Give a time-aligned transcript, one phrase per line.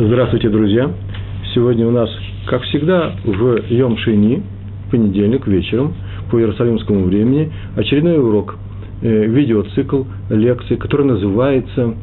[0.00, 0.92] Здравствуйте, друзья!
[1.52, 2.08] Сегодня у нас,
[2.46, 4.44] как всегда, в Йом Шини,
[4.92, 5.92] понедельник вечером,
[6.30, 8.58] по Иерусалимскому времени, очередной урок,
[9.02, 11.96] э, видеоцикл лекций, который называется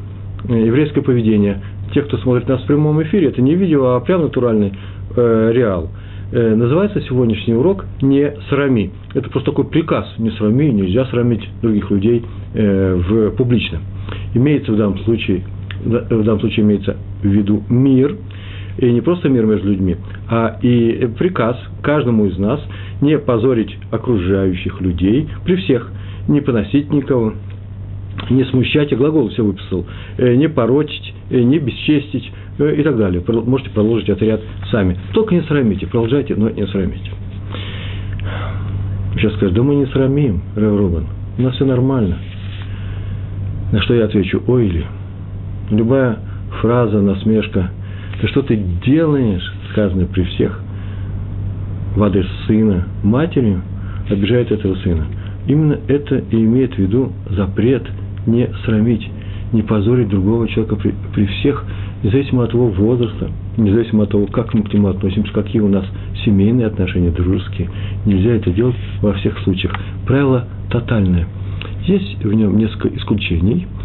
[0.49, 1.61] э, «Еврейское поведение».
[1.93, 4.73] Те, кто смотрит нас в прямом эфире, это не видео, а прям натуральный
[5.15, 5.89] э, реал.
[6.33, 8.91] Э, называется сегодняшний урок «Не срами».
[9.13, 12.25] Это просто такой приказ «Не срами», нельзя срамить других людей
[12.55, 13.79] э, в, публично.
[14.33, 15.43] Имеется в данном случае
[15.85, 16.97] в данном случае имеется
[17.27, 18.15] в виду мир,
[18.77, 19.95] и не просто мир между людьми,
[20.29, 22.59] а и приказ каждому из нас
[23.01, 25.91] не позорить окружающих людей при всех,
[26.27, 27.33] не поносить никого,
[28.29, 29.85] не смущать, я глагол все выписал,
[30.17, 33.23] э, не порочить, э, не бесчестить э, и так далее.
[33.27, 34.97] Можете продолжить этот ряд сами.
[35.13, 37.11] Только не срамите, продолжайте, но не срамите.
[39.15, 41.07] Сейчас скажут, да мы не срамим, Рэв Рубан,
[41.37, 42.17] у нас все нормально.
[43.71, 44.85] На что я отвечу, ой ли,
[45.69, 46.19] любая
[46.61, 47.71] фраза, насмешка,
[48.19, 50.59] ты что ты делаешь, сказано при всех,
[51.95, 53.57] в адрес сына, матери,
[54.09, 55.05] обижает этого сына.
[55.47, 57.83] Именно это и имеет в виду запрет
[58.25, 59.07] не срамить,
[59.53, 61.63] не позорить другого человека при, при всех,
[62.03, 65.85] независимо от его возраста, независимо от того, как мы к нему относимся, какие у нас
[66.25, 67.69] семейные отношения, дружеские.
[68.05, 69.73] Нельзя это делать во всех случаях.
[70.05, 71.27] Правило тотальное.
[71.85, 73.67] Есть в нем несколько исключений–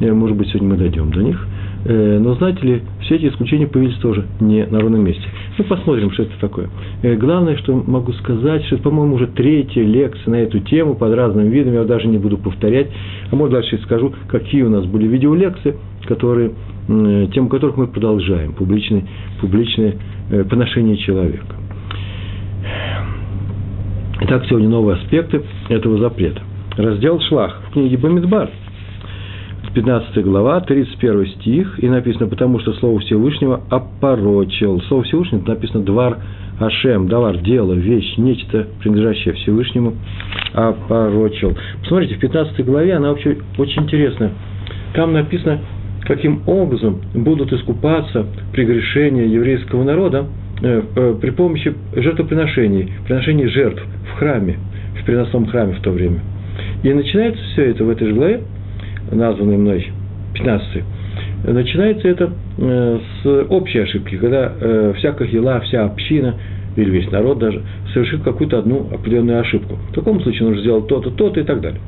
[0.00, 1.46] Э, может быть, сегодня мы дойдем до них.
[1.84, 5.22] Э, но знаете ли, все эти исключения появились тоже не на ровном месте.
[5.58, 6.70] Ну, посмотрим, что это такое.
[7.02, 11.12] Э, главное, что могу сказать, что это, по-моему, уже третья лекция на эту тему под
[11.14, 12.88] разным видом, я даже не буду повторять,
[13.30, 15.76] а может дальше скажу, какие у нас были видеолекции,
[16.06, 16.52] которые,
[16.86, 19.04] тему которых мы продолжаем, публичное,
[19.40, 19.96] публичное
[20.50, 21.56] поношение человека.
[24.22, 26.40] Итак, сегодня новые аспекты этого запрета.
[26.76, 28.50] Раздел Шлах в книге Бамидбар–
[29.74, 34.80] 15 глава, 31 стих, и написано, потому что Слово Всевышнего опорочил.
[34.82, 36.18] Слово Всевышнего написано «двар
[36.60, 39.94] Ашем», «давар», «дело», «вещь», нечто, принадлежащее Всевышнему,
[40.52, 41.56] опорочил.
[41.80, 44.30] Посмотрите, в 15 главе она вообще очень интересная.
[44.94, 45.58] Там написано,
[46.02, 50.26] каким образом будут искупаться прегрешения еврейского народа
[50.62, 53.82] э, э, при помощи жертвоприношений, приношений жертв
[54.12, 54.56] в храме,
[55.00, 56.20] в переносном храме в то время.
[56.84, 58.42] И начинается все это в этой же главе
[59.14, 59.86] названный мной,
[60.34, 60.84] 15
[61.52, 66.36] начинается это э, с общей ошибки, когда э, вся кахила, вся община,
[66.76, 69.76] или весь народ даже, совершит какую-то одну определенную ошибку.
[69.90, 71.80] В таком случае нужно сделать то-то, то-то и так далее.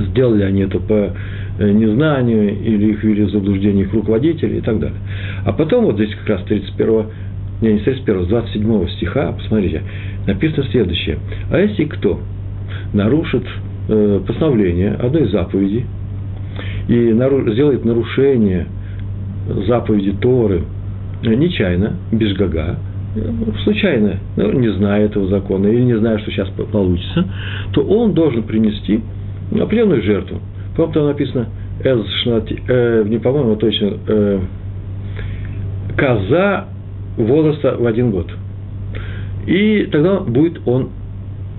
[0.00, 1.12] Сделали они это по
[1.58, 4.98] э, незнанию, или их ввели в заблуждение их руководители и так далее.
[5.44, 7.06] А потом, вот здесь как раз 31
[7.62, 9.82] не, не 31, с 27 стиха, посмотрите,
[10.26, 11.18] написано следующее.
[11.50, 12.20] А если кто
[12.92, 13.42] нарушит
[13.88, 15.86] постановление одной из заповедей,
[16.88, 17.12] и
[17.52, 18.66] сделает нарушение
[19.66, 20.62] заповеди Торы
[21.22, 22.78] нечаянно, без гага,
[23.64, 27.26] случайно, ну, не зная этого закона или не зная, что сейчас получится,
[27.72, 29.00] то он должен принести
[29.52, 30.40] определенную жертву.
[30.76, 31.48] По-моему, там написано,
[31.82, 34.40] э, не по-моему, точно, э,
[35.96, 36.66] коза
[37.16, 38.30] возраста в один год.
[39.46, 40.90] И тогда будет он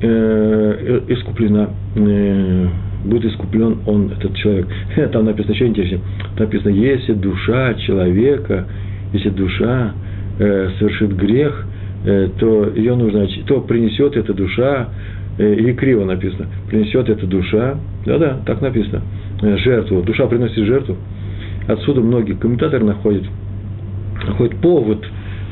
[0.01, 2.67] э, искуплена э,
[3.03, 4.67] будет искуплен он, этот человек.
[5.11, 6.01] Там написано еще интереснее.
[6.35, 8.65] Там написано, если душа человека,
[9.13, 9.93] если душа
[10.39, 11.65] э, совершит грех,
[12.05, 14.89] э, то ее нужно, то принесет эта душа,
[15.37, 19.01] э, или криво написано, принесет эта душа, да-да, так написано,
[19.41, 20.97] э, жертву, душа приносит жертву.
[21.67, 23.23] Отсюда многие комментаторы находят,
[24.25, 25.05] находят повод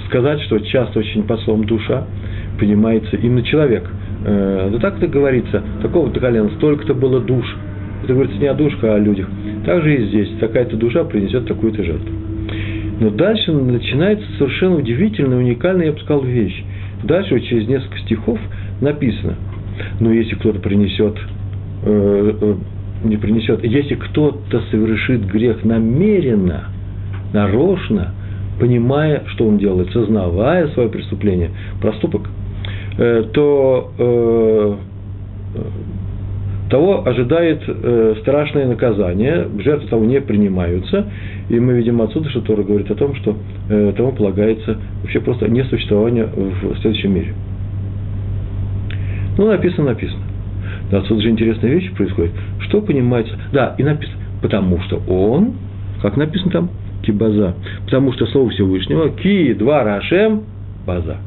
[0.08, 2.06] сказать, что часто очень под словом душа
[2.60, 3.90] понимается именно человек–
[4.26, 7.46] э, да так это говорится, такого-то колена, столько-то было душ.
[8.04, 9.28] Это говорится не о душах, а о людях.
[9.66, 12.14] Также и здесь, такая-то душа принесет такую-то жертву.
[13.00, 16.64] Но дальше начинается совершенно удивительная, уникальная, я бы сказал, вещь.
[17.04, 18.40] Дальше, вот через несколько стихов
[18.82, 19.36] написано,
[20.00, 21.16] но если кто-то принесет,
[21.84, 22.56] э, э,
[23.04, 26.66] не принесет, если кто-то совершит грех намеренно,
[27.34, 28.14] нарочно,
[28.60, 32.30] понимая, что он делает, сознавая свое преступление, проступок–
[33.34, 34.76] то э,
[36.70, 41.06] того ожидает э, страшное наказание, жертвы того не принимаются,
[41.50, 43.38] и мы видим отсюда, что Тора говорит о том, что
[43.96, 47.34] тому полагается вообще просто несуществование в следующем мире.
[49.38, 50.24] Ну, написано, написано.
[50.92, 52.32] Да, отсюда же интересная вещь происходит.
[52.62, 53.34] Что понимается?
[53.54, 55.54] Да, и написано, потому что он,
[56.02, 56.70] как написано там,
[57.04, 57.56] кибаза,
[57.86, 60.44] потому что Слово Всевышнего, ки, два, рашем,
[60.86, 61.18] база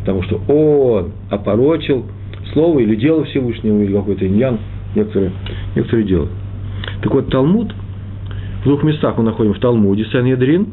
[0.00, 2.04] потому что он опорочил
[2.52, 4.58] слово или дело Всевышнего, или какой-то иньян,
[4.94, 5.32] некоторые,
[5.74, 6.30] некоторые делают.
[7.02, 7.72] Так вот, Талмуд,
[8.62, 10.68] в двух местах мы находим в Талмуде, Сан-Ядрин,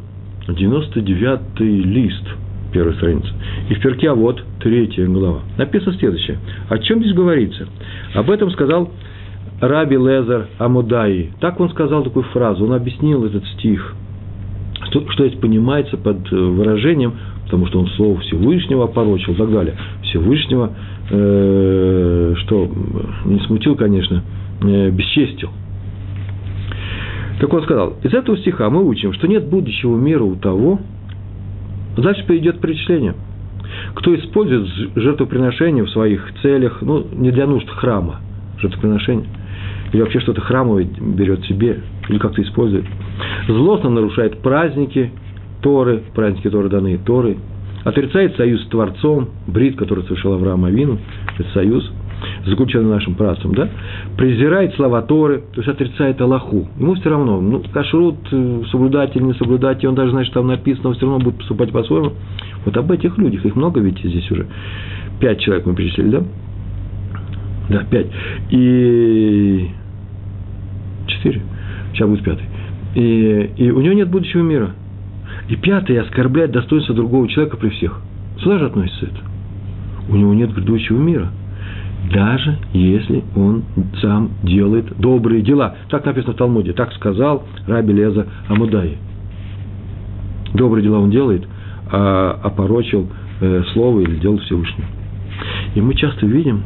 [0.48, 2.24] 99 лист
[2.72, 3.30] первой страницы.
[3.70, 5.40] И в перке, а вот третья глава.
[5.58, 6.38] Написано следующее.
[6.70, 7.68] О чем здесь говорится?
[8.14, 8.92] Об этом сказал
[9.62, 11.32] Раби Лезер Амудаи.
[11.40, 13.96] Так он сказал такую фразу, он объяснил этот стих.
[14.90, 17.14] Что, что здесь понимается под выражением,
[17.48, 19.76] потому что он слово Всевышнего опорочил и так далее.
[20.04, 20.74] Всевышнего,
[21.10, 22.70] э, что
[23.26, 24.22] не смутил, конечно,
[24.62, 25.50] э, бесчестил.
[27.40, 30.80] Так он сказал, из этого стиха мы учим, что нет будущего мира у того,
[31.96, 33.16] дальше придет перечисление,
[33.94, 38.20] кто использует жертвоприношение в своих целях, ну, не для нужд храма,
[38.60, 39.28] жертвоприношение,
[39.94, 41.80] или вообще что-то храмовое берет себе,
[42.10, 42.86] или как-то использует.
[43.48, 45.12] Злостно нарушает праздники
[45.62, 47.38] Торы, праздники Торы даны Торы,
[47.83, 51.00] отрицает союз с Творцом, брит, который совершил Авраам Авину,
[51.38, 51.89] это союз,
[52.45, 53.69] заключенный нашим працем, да,
[54.18, 56.68] презирает слова Торы, то есть отрицает Аллаху.
[56.80, 60.48] Ему все равно, ну, кашрут, э, или не соблюдать, и он даже знает, что там
[60.48, 62.13] написано, он все равно будет поступать по-своему.
[62.65, 64.48] Вот об этих людях, их много ведь здесь уже.
[65.19, 66.24] Пять человек мы перечислили, да?
[67.69, 68.07] Да, пять.
[68.50, 69.69] И
[71.07, 71.42] четыре.
[71.94, 72.45] Сейчас будет пятый.
[72.95, 74.71] И, и у него нет будущего мира.
[75.50, 78.02] И пятый оскорбляет достоинство другого человека при всех.
[78.40, 79.20] Сюда же относится это.
[80.10, 81.30] У него нет грядущего мира.
[82.12, 83.64] Даже если он
[84.02, 85.76] сам делает добрые дела.
[85.90, 86.74] Так написано в Талмуде.
[86.74, 88.98] Так сказал Раби Леза Амудай.
[90.54, 91.46] Добрые дела он делает,
[91.92, 93.08] а опорочил
[93.42, 94.88] э, слово или дело Всевышнего.
[95.76, 96.64] И мы часто видим,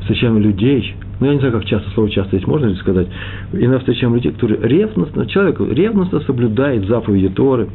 [0.00, 3.06] встречаем людей, ну, я не знаю, как часто, слово часто здесь можно ли сказать,
[3.52, 7.68] иногда встречаем людей, которые ревностно, человек ревностно соблюдает заповеди Торы,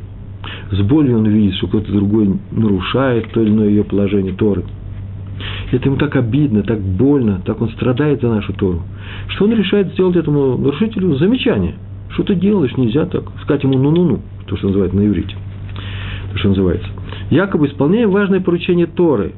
[0.72, 4.64] с болью он видит, что кто-то другой нарушает то или иное ее положение Торы.
[5.72, 8.82] Это ему так обидно, так больно, так он страдает за нашу Тору,
[9.28, 11.76] что он решает сделать этому нарушителю замечание.
[12.10, 13.24] Что ты делаешь, нельзя так.
[13.44, 15.36] Сказать ему ну-ну-ну, то, что называют на иврите.
[16.32, 16.88] То, что называется.
[17.30, 19.34] Якобы исполняя важное поручение Торы,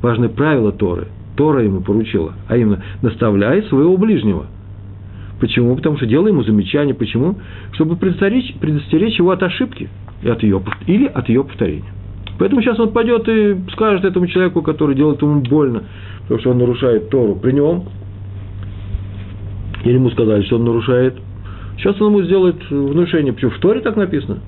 [0.00, 1.08] важное правило Торы.
[1.36, 4.46] Тора ему поручила, а именно наставляй своего ближнего.
[5.40, 5.74] Почему?
[5.74, 6.94] Потому что делай ему замечание.
[6.94, 7.36] Почему?
[7.72, 9.88] Чтобы предостеречь, предостеречь его от ошибки
[10.28, 11.92] от ее, или от ее повторения.
[12.38, 15.84] Поэтому сейчас он пойдет и скажет этому человеку, который делает ему больно,
[16.22, 17.84] потому что он нарушает Тору при нем,
[19.84, 21.14] или ему сказали, что он нарушает.
[21.76, 23.32] Сейчас он ему сделает внушение.
[23.32, 23.50] Почему?
[23.50, 24.38] В Торе так написано.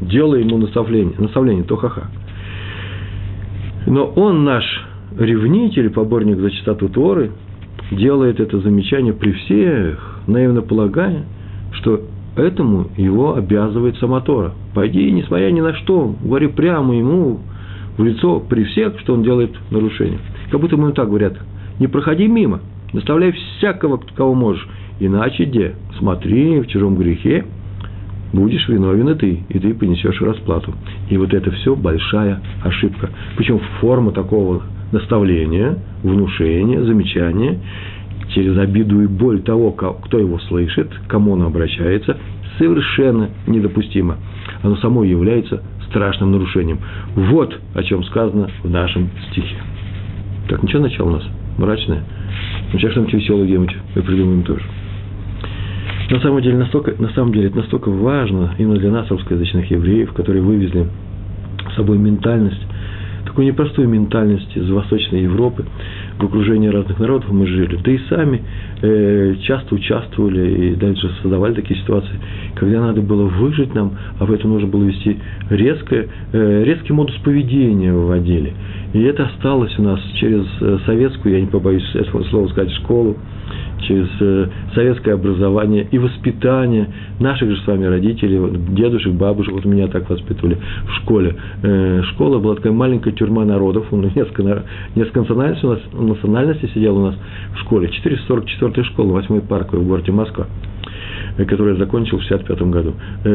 [0.00, 2.08] Делай ему наставление, наставление, то ха-ха.
[3.86, 4.64] Но он наш
[5.18, 7.30] ревнитель, поборник за чистоту Торы,
[7.90, 11.24] делает это замечание при всех, наивно полагая,
[11.72, 12.00] что
[12.36, 14.52] этому его обязывает сама Тора.
[14.76, 17.40] Пойди, несмотря ни на что, говори прямо ему
[17.96, 20.18] в лицо при всех, что он делает нарушение.
[20.50, 21.32] Как будто ему так говорят,
[21.80, 22.60] не проходи мимо,
[22.92, 24.68] наставляй всякого, кого можешь,
[25.00, 25.76] иначе где?
[25.96, 27.46] Смотри, в чужом грехе
[28.34, 30.74] будешь виновен и ты, и ты понесешь расплату.
[31.08, 33.08] И вот это все большая ошибка.
[33.38, 34.62] Причем форма такого
[34.92, 37.60] наставления, внушения, замечания
[38.34, 42.18] через обиду и боль того, кто его слышит, кому он обращается,
[42.58, 44.16] совершенно недопустимо.
[44.66, 46.80] Оно само является страшным нарушением.
[47.14, 49.54] Вот о чем сказано в нашем стихе.
[50.48, 51.22] Так, ничего начало у нас?
[51.56, 52.02] Мрачное?
[52.72, 54.64] Ну, сейчас что-нибудь веселое где-нибудь мы придумаем тоже.
[56.10, 60.12] На самом деле, настолько, на самом деле, это настолько важно именно для нас, русскоязычных евреев,
[60.14, 60.88] которые вывезли
[61.70, 62.60] с собой ментальность,
[63.24, 65.64] такую непростую ментальность из Восточной Европы,
[66.18, 68.42] в окружении разных народов мы жили, да и сами
[68.80, 72.18] часто участвовали и даже создавали такие ситуации,
[72.54, 75.18] когда надо было выжить нам, а в этом нужно было вести
[75.50, 78.52] резкое, э, резкий модус поведения вводили.
[78.92, 83.16] И это осталось у нас через э, советскую, я не побоюсь этого слова сказать, школу,
[83.86, 86.88] через э, советское образование и воспитание
[87.20, 88.40] наших же с вами родителей,
[88.70, 91.36] дедушек, бабушек, вот меня так воспитывали в школе.
[91.62, 94.64] Э, школа была такая маленькая тюрьма народов, несколько,
[94.94, 97.14] несколько национальностей, у нас, национальностей сидел у нас
[97.54, 100.46] в школе, 444 школа, 8 парковой в городе Москва
[101.38, 102.94] э, которую я закончил в 1965 году.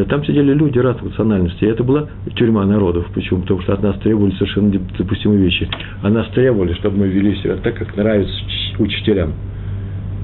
[0.10, 1.67] Там сидели люди разных национальностей.
[1.67, 3.05] И это была тюрьма народов.
[3.13, 3.41] Почему?
[3.41, 5.69] Потому что от нас требовали совершенно недопустимые вещи.
[6.01, 8.33] От нас требовали, чтобы мы вели себя так, как нравится
[8.79, 9.33] учителям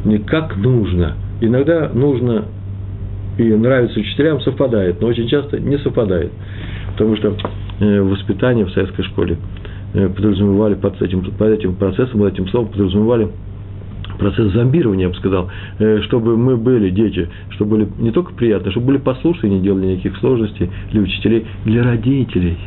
[0.07, 1.15] не как нужно.
[1.41, 2.45] Иногда нужно
[3.37, 6.31] и нравится учителям, совпадает, но очень часто не совпадает.
[6.93, 7.35] Потому что
[7.79, 9.37] э, воспитание в советской школе
[9.93, 13.29] э, подразумевали под этим, под этим процессом, под этим словом подразумевали
[14.17, 18.71] процесс зомбирования, я бы сказал, э, чтобы мы были дети, чтобы были не только приятно,
[18.71, 22.57] чтобы были послушны, не делали никаких сложностей для учителей, для родителей.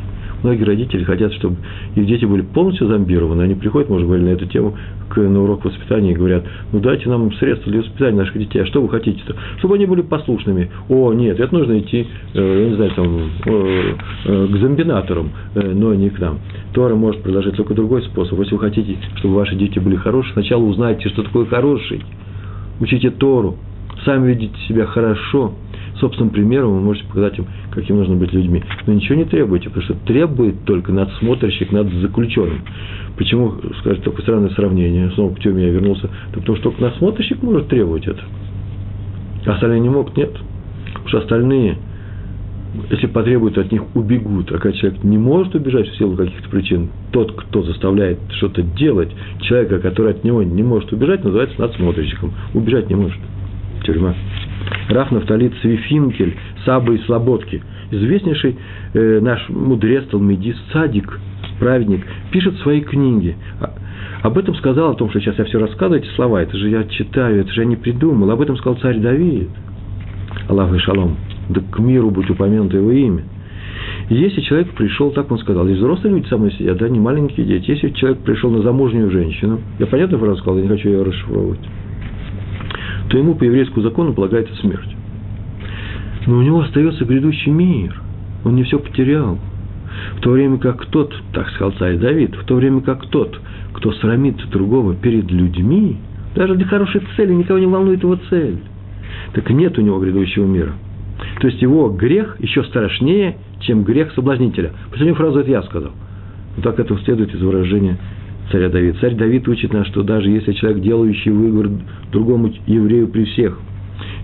[0.42, 1.56] Многие родители хотят, чтобы
[1.94, 3.42] их дети были полностью зомбированы.
[3.42, 4.76] Они приходят, может, говорили на эту тему
[5.08, 8.62] к, на урок воспитания и говорят, ну дайте нам средства для воспитания наших детей.
[8.62, 9.36] А что вы хотите-то?
[9.58, 10.70] Чтобы они были послушными.
[10.88, 13.94] О, нет, это нужно идти, э, я не знаю, там, э,
[14.24, 16.38] э, к зомбинаторам, э, но не к нам.
[16.72, 18.38] Тора может предложить только другой способ.
[18.38, 22.02] Если вы хотите, чтобы ваши дети были хорошие, сначала узнайте, что такое хороший.
[22.80, 23.56] Учите Тору.
[24.04, 25.52] Сами видите себя хорошо–
[26.00, 28.62] собственным примером вы можете показать им, каким нужно быть людьми.
[28.86, 32.62] Но ничего не требуйте, потому что требует только надсмотрщик над заключенным.
[33.16, 37.42] Почему, скажете, такое странное сравнение, снова к тюрьме я вернулся, да потому что только надсмотрщик
[37.42, 38.20] может требовать это.
[39.46, 40.32] А остальные не могут, нет.
[40.92, 41.78] Потому что остальные,
[42.90, 44.50] если потребуют от них, убегут.
[44.52, 49.10] А когда человек не может убежать в силу каких-то причин, тот, кто заставляет что-то делать,
[49.40, 52.32] человека, который от него не может убежать, называется надсмотрщиком.
[52.54, 53.18] Убежать не может.
[53.82, 54.14] Тюрьма.
[54.88, 58.56] Раф Нафтали Цвифинкель, Саба и Слободки, известнейший
[58.94, 61.18] э, наш мудрец, талмедист, садик,
[61.58, 63.36] праведник, пишет свои книги.
[63.60, 63.72] А,
[64.22, 66.84] об этом сказал, о том, что сейчас я все рассказываю, эти слова, это же я
[66.84, 68.30] читаю, это же я не придумал.
[68.30, 69.48] Об этом сказал царь Давид.
[70.48, 71.16] Аллах и шалом.
[71.48, 73.24] Да к миру будь упомянуто его имя.
[74.08, 77.46] Если человек пришел, так он сказал, и взрослые люди со мной сидят, да, не маленькие
[77.46, 77.70] дети.
[77.70, 81.60] Если человек пришел на замужнюю женщину, я понятно фразу сказал, я не хочу ее расшифровывать
[83.10, 84.96] то ему по еврейскому закону полагается смерть.
[86.26, 88.00] Но у него остается грядущий мир.
[88.44, 89.36] Он не все потерял.
[90.16, 93.38] В то время как тот, так сказал царь Давид, в то время как тот,
[93.72, 95.96] кто срамит другого перед людьми,
[96.36, 98.60] даже для хорошей цели, никого не волнует его цель,
[99.34, 100.72] так нет у него грядущего мира.
[101.40, 104.72] То есть его грех еще страшнее, чем грех соблазнителя.
[104.90, 105.90] Последнюю фразу это я сказал.
[106.54, 107.98] Вот так это следует из выражения
[108.50, 108.96] царя Давид.
[109.00, 111.70] Царь Давид учит нас, что даже если человек, делающий выговор
[112.12, 113.58] другому еврею при всех,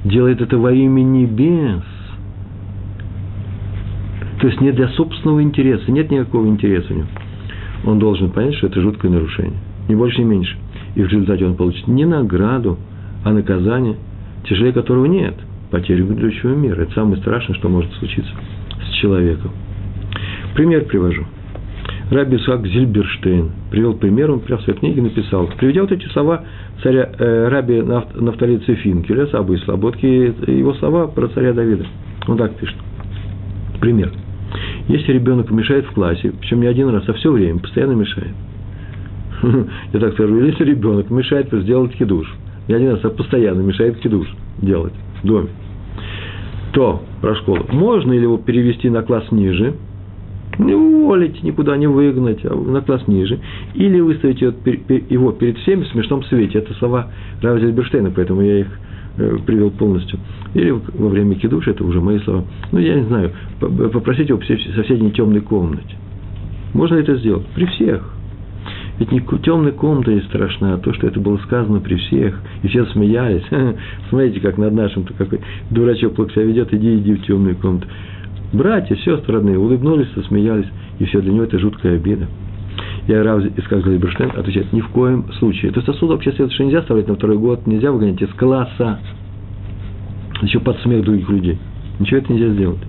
[0.04, 1.83] делает это во имя небес,
[4.40, 7.09] то есть не для собственного интереса, нет никакого интереса у него,
[7.85, 9.59] он должен понять, что это жуткое нарушение.
[9.88, 10.56] Ни больше, ни меньше.
[10.95, 12.78] И в результате он получит не награду,
[13.25, 13.97] а наказание,
[14.49, 15.35] тяжелее которого нет.
[15.71, 16.83] Потерю грядущего мира.
[16.83, 18.30] Это самое страшное, что может случиться
[18.88, 19.50] с человеком.
[20.54, 21.25] Пример привожу–
[22.10, 25.48] Раби Исаак Зильберштейн привел пример, он прямо в своей книге написал.
[25.58, 26.44] Приведя вот эти слова
[26.82, 31.84] царя э, Раби Нафтали Цефинкеля, Сабы и Слободки, его слова про царя Давида.
[32.28, 32.76] Он так пишет.
[33.80, 34.12] Пример.
[34.86, 38.34] Если ребенок мешает в классе, причем не один раз, а все время, постоянно мешает.
[39.92, 42.32] Я так скажу, если ребенок мешает сделать кидуш,
[42.68, 44.28] не один раз, а постоянно мешает кидуш
[44.62, 45.48] делать в доме,
[46.72, 47.66] то про школу.
[47.72, 49.75] Можно ли его перевести на класс ниже–
[50.58, 53.38] не уволить, никуда не выгнать, а на класс ниже.
[53.75, 56.58] Или выставить его перед всеми в смешном свете.
[56.58, 57.10] Это слова
[57.42, 58.68] Рава Зельберштейна, поэтому я их
[59.18, 60.18] э, привел полностью.
[60.54, 62.44] Или во время кидуша, это уже мои слова.
[62.72, 65.96] Ну, я не знаю, попросить его в соседней темной комнате.
[66.75, 67.46] Можно это сделать?
[67.54, 68.12] При всех.
[68.98, 72.68] Ведь не темная комната есть страшна, а то, что это было сказано при всех, и
[72.68, 73.44] все смеялись.
[74.08, 77.86] Смотрите, как над нашим-то какой дурачок плохо себя ведет, иди, иди в темную комнату.
[78.53, 82.26] Братья, сестры родные улыбнулись, засмеялись, и все для него это жуткая обида.
[83.09, 85.71] Я Рав Искак Зайберштейн отвечает, ни в коем случае.
[85.71, 88.99] Это сосуд вообще следует, нельзя оставлять на второй год, нельзя выгонять из класса,
[90.43, 91.59] еще под смех других людей.
[91.99, 92.81] Ничего это нельзя сделать.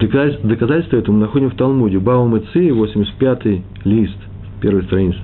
[0.00, 1.98] Доказательство этому находим в Талмуде.
[1.98, 4.16] Баум и Ци, 85-й лист,
[4.60, 5.18] первой страницы.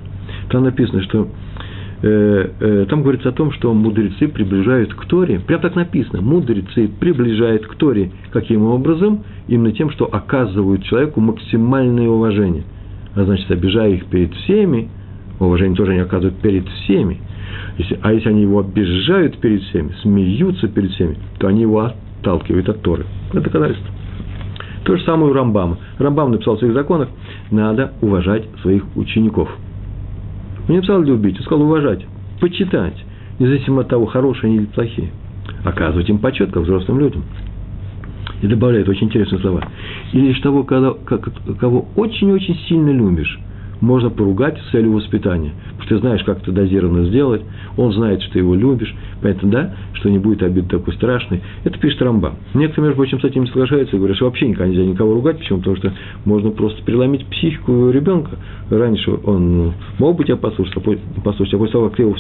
[0.51, 1.29] Там написано, что
[2.05, 7.75] там говорится о том, что мудрецы приближают к Торе, прям так написано, мудрецы приближают к
[7.77, 9.25] Торе, каким образом?
[9.49, 12.65] Именно тем, что оказывают человеку максимальное уважение.
[13.15, 14.91] А значит, обижая их перед всеми,
[15.41, 17.23] уважение тоже они оказывают перед всеми,
[17.79, 21.81] если, а если они его обижают перед всеми, смеются перед всеми, то они его
[22.21, 23.07] отталкивают от Торы.
[23.31, 23.89] Это доказательство.
[24.85, 25.79] То же самое у Рамбама.
[25.99, 27.09] Рамбам написал в своих законах,
[27.51, 29.49] надо уважать своих учеников–
[30.67, 32.05] он не написал любить, он сказал уважать,
[32.41, 32.97] почитать,
[33.39, 35.11] независимо от того, хорошие они или плохие.
[35.65, 37.23] Оказывать им почет, как взрослым людям.
[38.43, 39.63] И добавляет очень интересные слова.
[40.13, 43.39] И лишь того, кого очень-очень сильно любишь,
[43.81, 45.53] можно поругать с целью воспитания.
[45.73, 47.43] Потому что ты знаешь, как это дозированно сделать,
[47.77, 51.43] он знает, что ты его любишь, поэтому, да, что не будет обид такой страшной.
[51.65, 52.35] Это пишет Рамба.
[52.55, 55.39] Некоторые, между прочим, с этим не соглашаются и говорят, что вообще никогда нельзя никого ругать.
[55.39, 55.59] Почему?
[55.59, 55.93] Потому что
[56.25, 58.39] можно просто переломить психику ребенка.
[58.71, 60.81] Раньше он ну, мог бы тебя послушать, а
[61.21, 62.15] послушать, а после того, как ты его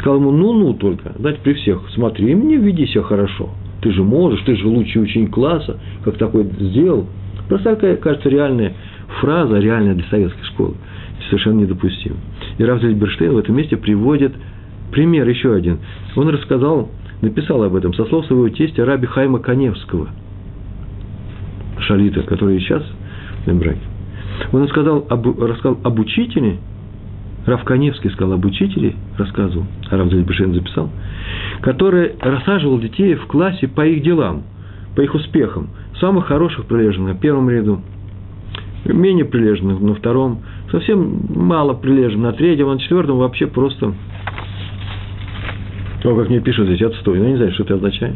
[0.00, 3.50] сказал ему, ну-ну только, дать при всех, смотри, мне веди себя хорошо.
[3.82, 7.06] Ты же можешь, ты же лучший ученик класса, как такой сделал.
[7.48, 8.74] Просто такая, кажется, реальная
[9.20, 10.74] фраза, реальная для советской школы,
[11.28, 12.16] совершенно недопустима.
[12.58, 14.32] И Равзель Берштейн в этом месте приводит
[14.92, 15.78] пример еще один.
[16.16, 16.90] Он рассказал,
[17.22, 20.08] написал об этом со слов своего тестя Раби Хайма Каневского,
[21.78, 22.82] шалита, который сейчас
[23.46, 23.80] браке.
[24.52, 26.58] Он рассказал об, рассказал об учителе,
[27.46, 30.90] Рав Каневский сказал об учителе, рассказывал, а Рав Зальбешен записал,
[31.62, 34.42] который рассаживал детей в классе по их делам,
[34.94, 35.68] по их успехам.
[36.00, 37.80] Самых хороших прилежных на первом ряду,
[38.84, 43.94] менее прилежных на втором, совсем мало прилежных на третьем, на четвертом вообще просто...
[46.02, 47.18] О, как мне пишут здесь, отстой.
[47.18, 48.14] Ну, я не знаю, что это означает.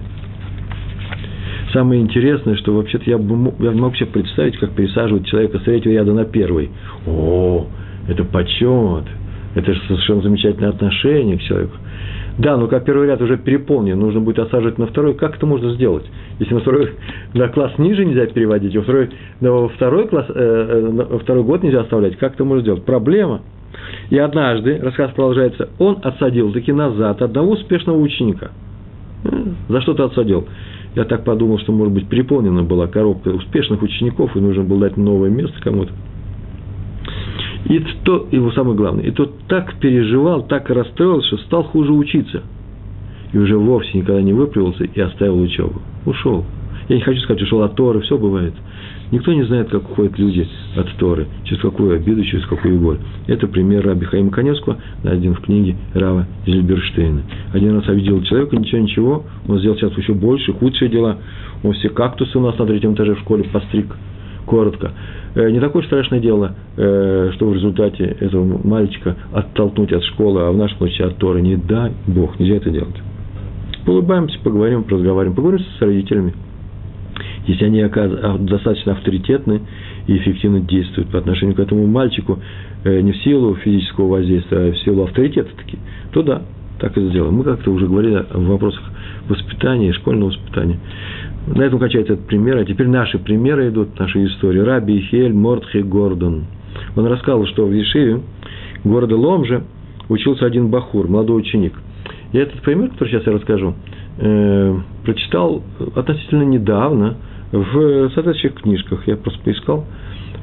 [1.75, 5.93] Самое интересное, что вообще-то я, бы, я мог себе представить, как пересаживать человека с третьего
[5.93, 6.71] ряда на первый.
[7.07, 7.67] О,
[8.09, 9.05] это почет,
[9.55, 11.77] это же совершенно замечательное отношение к человеку.
[12.37, 15.73] Да, но как первый ряд уже переполнен, нужно будет осаживать на второй, как это можно
[15.75, 16.05] сделать?
[16.41, 16.93] Если на второй
[17.35, 19.11] на класс ниже нельзя переводить, а второй,
[19.41, 22.85] на второй, класс, э, э на второй год нельзя оставлять, как это можно сделать?
[22.85, 23.43] Проблема.
[24.11, 28.51] И однажды, рассказ продолжается, он отсадил таки назад одного успешного ученика.
[29.25, 29.29] Э,
[29.69, 30.47] за что ты отсадил?
[30.97, 34.97] Я так подумал, что, может быть, переполнена была коробка успешных учеников, и нужно было дать
[34.97, 35.93] новое место кому-то.
[37.67, 42.43] И то, его самое главное, и тот так переживал, так расстроился, что стал хуже учиться.
[43.33, 45.81] И уже вовсе никогда не выправился и оставил учебу.
[46.05, 46.45] Ушел.
[46.89, 48.53] Я не хочу сказать, ушел от Торы, все бывает.
[49.11, 52.99] Никто не знает, как уходят люди от Торы, через какую обиду, через какую боль.
[53.27, 57.23] Это пример Раби Хаима Коневского, один в книге Рава Зильберштейна.
[57.53, 61.19] Один раз обидел человека, ничего-ничего, он сделал сейчас еще больше, худшие дела.
[61.63, 63.87] Он все кактусы у нас на третьем этаже в школе постриг,
[64.47, 64.93] коротко.
[65.35, 70.53] Э, не такое страшное дело, э, что в результате этого мальчика оттолкнуть от школы, а
[70.53, 71.43] в нашем случае от Торы.
[71.43, 72.95] Не дай Бог, нельзя это делать.
[73.87, 76.35] Улыбаемся, поговорим, разговариваем, поговорим с родителями.
[77.47, 79.61] Если они а, достаточно авторитетны
[80.07, 82.39] и эффективно действуют по отношению к этому мальчику,
[82.85, 85.79] э, не в силу физического воздействия, а в силу авторитета таки,
[86.13, 86.43] то да,
[86.79, 87.35] так и сделаем.
[87.35, 88.83] Мы как-то уже говорили в вопросах
[89.29, 90.79] воспитания, школьного воспитания.
[91.47, 94.61] На этом кончается этот пример, а теперь наши примеры идут, наши истории.
[94.61, 96.45] Раби Хель Мортхи Гордон.
[96.97, 98.21] Он рассказывал, что в Ешиве,
[98.83, 99.65] города Ломже,
[100.09, 101.75] учился один бахур, молодой ученик.
[102.33, 103.75] Я этот пример, который сейчас я расскажу,
[104.19, 105.63] э, прочитал
[105.95, 107.17] относительно недавно
[107.53, 109.07] в соответствующих книжках.
[109.07, 109.85] Я просто поискал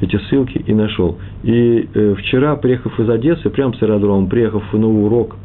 [0.01, 1.17] эти ссылки и нашел.
[1.43, 5.35] И э, вчера, приехав из Одессы, прямо с аэродрома, приехав на урок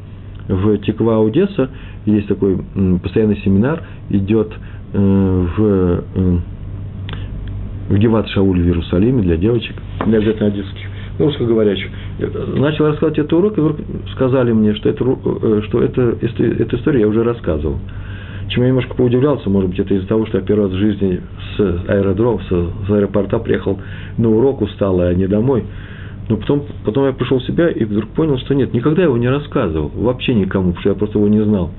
[0.49, 1.71] в Теква, Одесса,
[2.05, 2.59] есть такой
[3.03, 4.53] постоянный семинар, идет
[4.97, 6.39] в, э,
[7.89, 10.87] в Геват Шауль в Иерусалиме для девочек, для обязательно одесских,
[11.19, 11.91] ну, русскоговорящих.
[12.57, 13.77] Начал рассказывать этот урок, и вдруг
[14.15, 17.79] сказали мне, что, это, э, что это, эту историю я уже рассказывал.
[18.49, 21.21] Чем я немножко поудивлялся, может быть, это из-за того, что я первый раз в жизни
[21.57, 23.81] с аэродрома, с, с аэропорта приехал
[24.19, 25.65] на урок усталый, а не домой.
[26.29, 29.29] Но потом, потом я пришел в себя и вдруг понял, что нет, никогда его не
[29.29, 31.71] рассказывал, вообще никому, потому что я просто его не знал.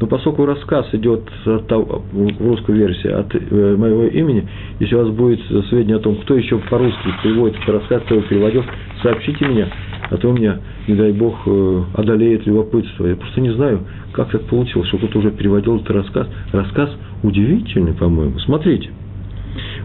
[0.00, 4.48] Но поскольку рассказ идет в русской версии от э, моего имени,
[4.80, 8.26] если у вас будет сведения о том, кто еще по-русски переводит этот рассказ, кто его
[8.26, 8.64] переводил,
[9.02, 9.68] сообщите мне,
[10.10, 13.06] а то у меня, не дай бог, э, одолеет любопытство.
[13.06, 13.80] Я просто не знаю,
[14.12, 16.26] как так получилось, что кто-то уже переводил этот рассказ.
[16.52, 16.90] Рассказ
[17.22, 18.38] удивительный, по-моему.
[18.40, 18.90] Смотрите.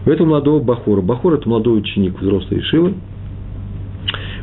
[0.04, 1.00] У этого молодого Бахура.
[1.00, 2.94] Бахур– это молодой ученик взрослой Ишивы.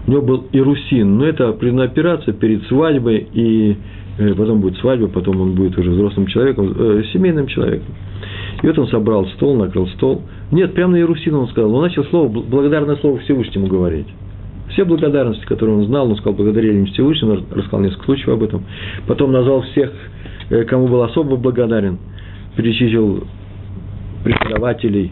[0.08, 3.75] У него был ирусин, но это операция перед свадьбой, и
[4.17, 7.93] потом будет свадьба, потом он будет уже взрослым человеком, э, семейным человеком.
[8.62, 10.21] И вот он собрал стол, накрыл стол.
[10.51, 11.73] Нет, прямо на Иерусину он сказал.
[11.73, 14.08] Он начал слово, благодарное слово Всевышнему говорить.
[14.69, 18.63] Все благодарности, которые он знал, он сказал, благодарили Всевышнему, рассказал несколько случаев об этом.
[19.08, 19.91] Потом назвал всех,
[20.49, 21.97] э, кому был особо благодарен,
[22.56, 23.25] перечислил
[24.23, 25.12] преподавателей,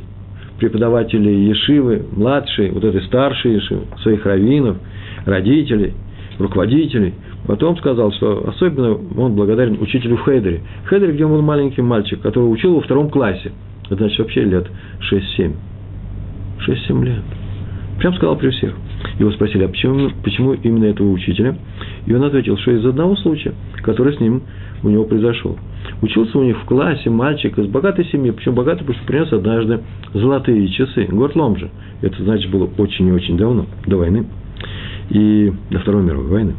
[0.59, 4.77] преподавателей Ешивы, младшие, вот этой старшей Ешивы, своих раввинов,
[5.25, 5.93] родителей,
[6.39, 7.13] руководителей.
[7.47, 10.61] Потом сказал, что особенно он благодарен учителю в Хейдере.
[10.89, 13.51] Хейдере, где он был маленький мальчик, который учил во втором классе.
[13.85, 14.67] Это значит вообще лет
[15.11, 15.53] 6-7.
[16.67, 17.23] 6-7 лет.
[17.99, 18.73] Прям сказал при всех.
[19.19, 21.55] Его спросили, а почему, почему именно этого учителя?
[22.05, 24.41] И он ответил, что из одного случая, который с ним
[24.81, 25.57] у него произошел.
[26.01, 29.81] Учился у них в классе мальчик из богатой семьи, причем богатый, потому что принес однажды
[30.13, 31.69] золотые часы, город Ломжа.
[32.01, 34.25] Это, значит, было очень и очень давно, до войны,
[35.10, 36.54] и до Второй мировой войны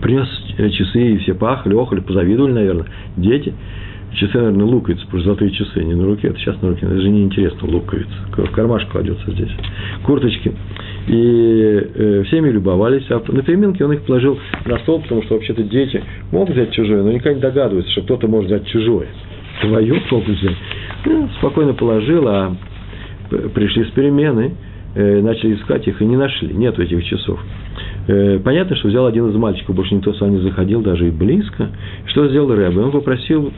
[0.00, 0.28] принес
[0.76, 3.54] часы, и все пахли, охали, позавидовали, наверное, дети.
[4.12, 7.08] Часы, наверное, луковицы, потому золотые часы, не на руке, это сейчас на руке, это же
[7.08, 9.50] неинтересно, луковица, в кармашек кладется здесь.
[10.02, 10.52] Курточки.
[11.06, 15.62] И э, всеми любовались, а на переменке он их положил на стол, потому что вообще-то
[15.62, 19.06] дети могут взять чужое, но никогда не догадываются, что кто-то может взять чужое.
[19.60, 20.56] Твое могут взять.
[21.06, 22.56] Ну, спокойно положил, а
[23.54, 24.54] пришли с перемены,
[24.94, 27.40] начали искать их и не нашли, нет этих часов.
[28.08, 31.10] Э, понятно, что взял один из мальчиков, больше никто с вами не заходил, даже и
[31.10, 31.68] близко.
[32.06, 32.80] Что сделал Рэбе?
[32.80, 33.52] Он попросил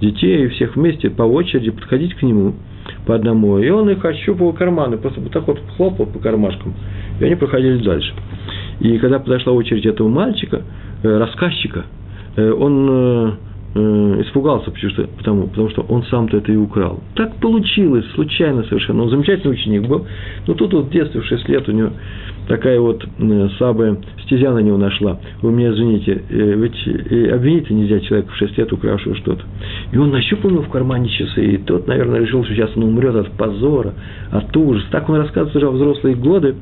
[0.00, 2.54] детей всех вместе по очереди подходить к нему
[3.06, 6.74] по одному, и он их ощупывал карманы, просто вот так вот хлопал по кармашкам,
[7.20, 8.14] и они проходили дальше.
[8.80, 10.62] И когда подошла очередь этого мальчика,
[11.02, 11.84] э, рассказчика,
[12.36, 17.00] э, он э, э, испугался, потому что, потому, потому что он сам-то это и украл.
[17.14, 19.02] Так получилось, случайно совершенно.
[19.02, 20.06] Он замечательный ученик был,
[20.46, 21.90] но тут вот в детстве, в 6 лет, у него
[22.48, 25.20] такая вот э, слабая стезя на него нашла.
[25.42, 29.44] Вы меня извините, э, ведь э, обвинить нельзя человека в 6 лет, укравшего что-то.
[29.92, 33.14] И он нащупал ему в кармане часы, и тот, наверное, решил, что сейчас он умрет
[33.14, 33.94] от позора,
[34.30, 34.86] от ужаса.
[34.90, 36.56] Так он рассказывает уже взрослые годы,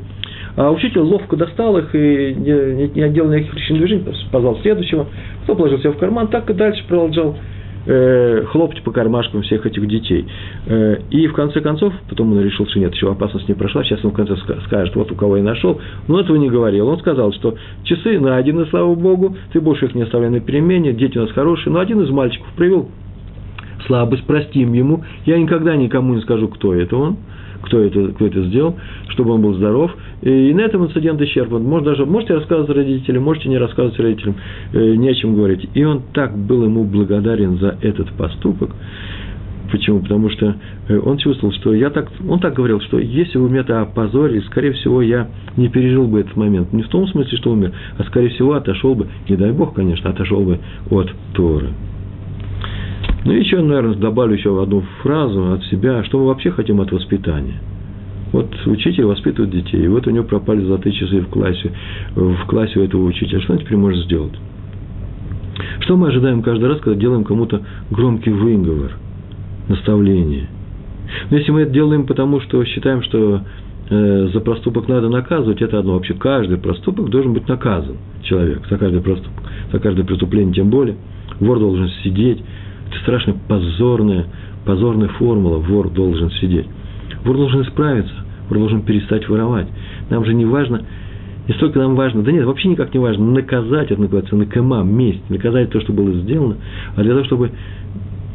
[0.57, 5.07] а учитель ловко достал их и не, не отделал никаких лишних движений, позвал следующего,
[5.45, 7.37] кто положил себя в карман, так и дальше продолжал
[7.87, 10.27] э, хлопать по кармашкам всех этих детей.
[10.67, 14.03] Э, и в конце концов, потом он решил, что нет, еще опасность не прошла, сейчас
[14.05, 14.35] он в конце
[14.67, 15.79] скажет, вот у кого я нашел.
[16.09, 16.89] Но этого не говорил.
[16.89, 21.19] Он сказал, что часы найдены, слава Богу, ты больше их не оставляй на перемене, дети
[21.19, 22.89] у нас хорошие, но один из мальчиков привел
[23.87, 25.05] слабость, простим ему.
[25.27, 27.19] Я никогда никому не скажу, кто это он
[27.63, 28.77] кто это, кто это сделал,
[29.09, 29.95] чтобы он был здоров.
[30.23, 31.63] И, на этом инцидент исчерпан.
[31.63, 34.37] Может, даже, можете рассказывать родителям, можете не рассказывать родителям,
[34.73, 35.69] э, не о чем говорить.
[35.75, 38.71] И он так был ему благодарен за этот поступок.
[39.71, 40.01] Почему?
[40.01, 40.57] Потому что
[40.89, 44.41] э, он чувствовал, что я так, он так говорил, что если бы меня это опозорили,
[44.41, 46.73] скорее всего, я не пережил бы этот момент.
[46.73, 50.11] Не в том смысле, что умер, а скорее всего отошел бы, не дай Бог, конечно,
[50.11, 50.59] отошел бы
[50.91, 51.71] от Торы.
[53.27, 56.93] Ну и еще, наверное, добавлю еще одну фразу от себя, что мы вообще хотим от
[56.93, 57.61] воспитания.
[58.31, 61.73] Вот учитель воспитывает детей, и вот у него пропали золотые часы в классе,
[62.15, 63.41] в классе у этого учителя.
[63.41, 64.35] Что он теперь может сделать?
[65.81, 68.93] Что мы ожидаем каждый раз, когда делаем кому-то громкий выговор,
[69.69, 70.47] наставление?
[71.29, 73.41] Но если мы это делаем потому, что считаем, что
[73.91, 75.95] э, за проступок надо наказывать, это одно.
[75.95, 80.95] Вообще каждый проступок должен быть наказан человек, за каждый проступок, за каждое преступление тем более.
[81.41, 82.41] Вор должен сидеть,
[82.97, 84.27] это страшно позорная,
[84.65, 85.59] позорная формула.
[85.59, 86.67] Вор должен сидеть.
[87.25, 88.15] Вор должен исправиться.
[88.49, 89.69] Вор должен перестать воровать.
[90.11, 90.83] Нам же не важно,
[91.49, 95.29] не столько нам важно, да нет, вообще никак не важно, наказать, это называется накама, месть,
[95.31, 96.57] наказать то, что было сделано,
[96.97, 97.51] а для того, чтобы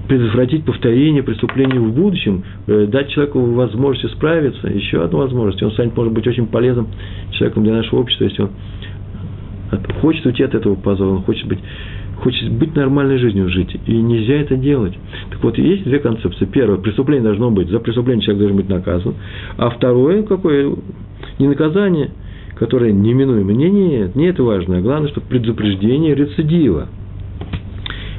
[0.08, 5.96] предотвратить повторение преступлений в будущем, э, дать человеку возможность исправиться, еще одну возможность, он станет,
[5.96, 6.88] может быть, очень полезным
[7.32, 8.50] человеком для нашего общества, если он
[10.02, 11.60] хочет уйти от этого позора, он хочет быть
[12.22, 14.94] хочет быть нормальной жизнью жить, и нельзя это делать.
[15.32, 16.46] Так вот, есть две концепции.
[16.46, 19.16] Первое, преступление должно быть, за преступление человек должен быть наказан.
[19.58, 20.76] А второе, какое,
[21.40, 22.12] не наказание,
[22.56, 23.52] которое неминуемо.
[23.54, 24.78] Не, нет, не это важно.
[24.78, 26.88] А главное, что предупреждение рецидива.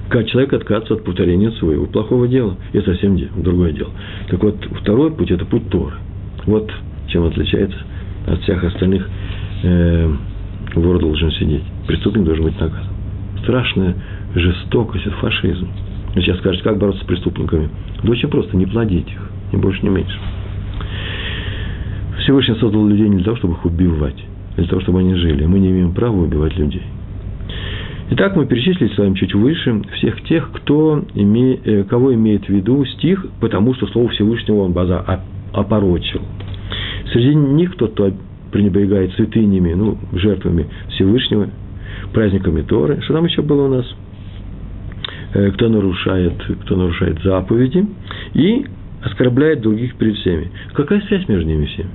[0.09, 2.57] Как человек отказывается от повторения своего плохого дела.
[2.73, 3.91] Это совсем другое дело.
[4.29, 5.95] Так вот, второй путь– это путь Торы.
[6.45, 6.71] Вот
[7.07, 7.79] чем отличается
[8.27, 9.09] от всех остальных
[9.62, 10.12] э,
[10.75, 11.62] вор должен сидеть.
[11.87, 12.92] Преступник должен быть наказан
[13.42, 13.97] страшная
[14.35, 15.68] жестокость, это фашизм.
[16.14, 17.68] Сейчас скажете, как бороться с преступниками?
[18.03, 20.18] Да очень просто, не плодить их, ни больше, ни меньше.
[22.18, 24.23] Всевышний создал людей не для того, чтобы их убивать,
[24.57, 25.47] а для того, чтобы они жили.
[25.47, 26.83] Мы не имеем права убивать людей.
[28.11, 32.49] Итак, мы перечислили с вами чуть выше всех тех, кто име, э, кого имеет в
[32.51, 35.03] виду стих, потому что Слово Всевышнего он база
[35.53, 36.21] опорочил.
[37.11, 38.12] Среди них тот, кто
[38.51, 41.49] пренебрегает святынями, ну, жертвами Всевышнего,
[42.12, 43.01] праздниками Торы.
[43.03, 43.87] Что там еще было у нас?
[45.35, 47.87] Э, кто нарушает, кто нарушает заповеди
[48.35, 48.66] и
[49.03, 50.51] оскорбляет других перед всеми.
[50.75, 51.88] Какая связь между ними всеми?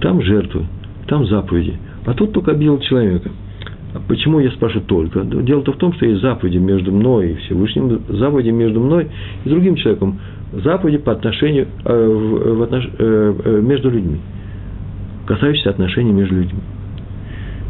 [0.00, 0.66] Там жертвы,
[1.06, 3.30] там заповеди, а тут только обидел человека.
[3.94, 5.22] А почему я спрашиваю только?
[5.22, 9.08] Дело-то в том, что есть заповеди между мной и Всевышним, заповеди между мной
[9.44, 10.20] и другим человеком,
[10.52, 14.20] заповеди по отношению э, в, в отнош, э, э между людьми,
[15.26, 16.60] касающиеся отношений между людьми.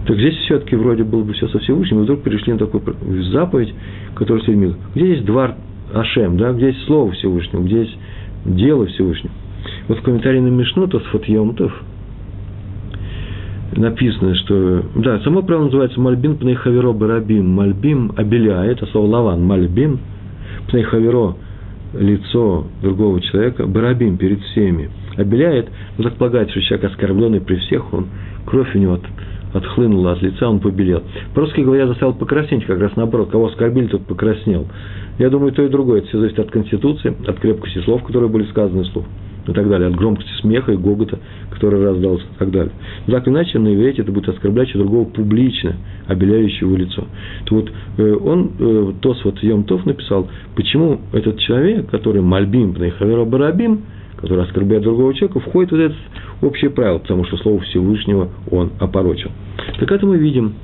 [0.06, 2.82] Так здесь все-таки вроде было бы все со Всевышним, и вдруг перешли на такую
[3.24, 3.74] заповедь,
[4.14, 4.74] которая с людьми.
[4.94, 5.54] Где есть двор
[5.92, 7.98] Ашем, да, где есть Слово Всевышнего, где есть
[8.44, 9.32] дело Всевышнего.
[9.88, 11.72] Вот в комментарии на Мишну, с Фатьемтов,
[13.76, 17.50] написано, что, да, само правило называется Мальбин Пнейхаверо Барабим.
[17.50, 20.00] Мальбим обеля, это слово лаван, Мальбим
[20.70, 21.36] Пнейхаверо,
[21.94, 24.90] лицо другого человека, Барабим перед всеми.
[25.16, 28.06] Обеляет, ну так полагается, что человек оскорбленный при всех, он,
[28.46, 28.98] кровь у него
[29.52, 31.02] отхлынуло от лица, он побелел.
[31.34, 33.30] По-русски говоря, заставил покраснеть, как раз наоборот.
[33.30, 34.66] Кого оскорбили, тот покраснел.
[35.18, 36.00] Я думаю, то и другое.
[36.00, 39.04] Это все зависит от конституции, от крепкости слов, которые были сказаны слов
[39.48, 41.18] и так далее, от громкости смеха и гогота,
[41.50, 42.72] который раздался и так далее.
[43.06, 47.06] Но так или иначе, на иврите это будет оскорблять другого публично, обеляющего лицо.
[47.46, 53.24] То вот э, он, э, Тос вот Йом написал, почему этот человек, который Мальбим, Пнейхавера
[53.24, 53.82] Барабим,
[54.20, 55.94] который оскорбляет другого человека, входит в это
[56.42, 59.30] общее правило, потому что Слово Всевышнего он опорочил.
[59.78, 60.54] Так это мы видим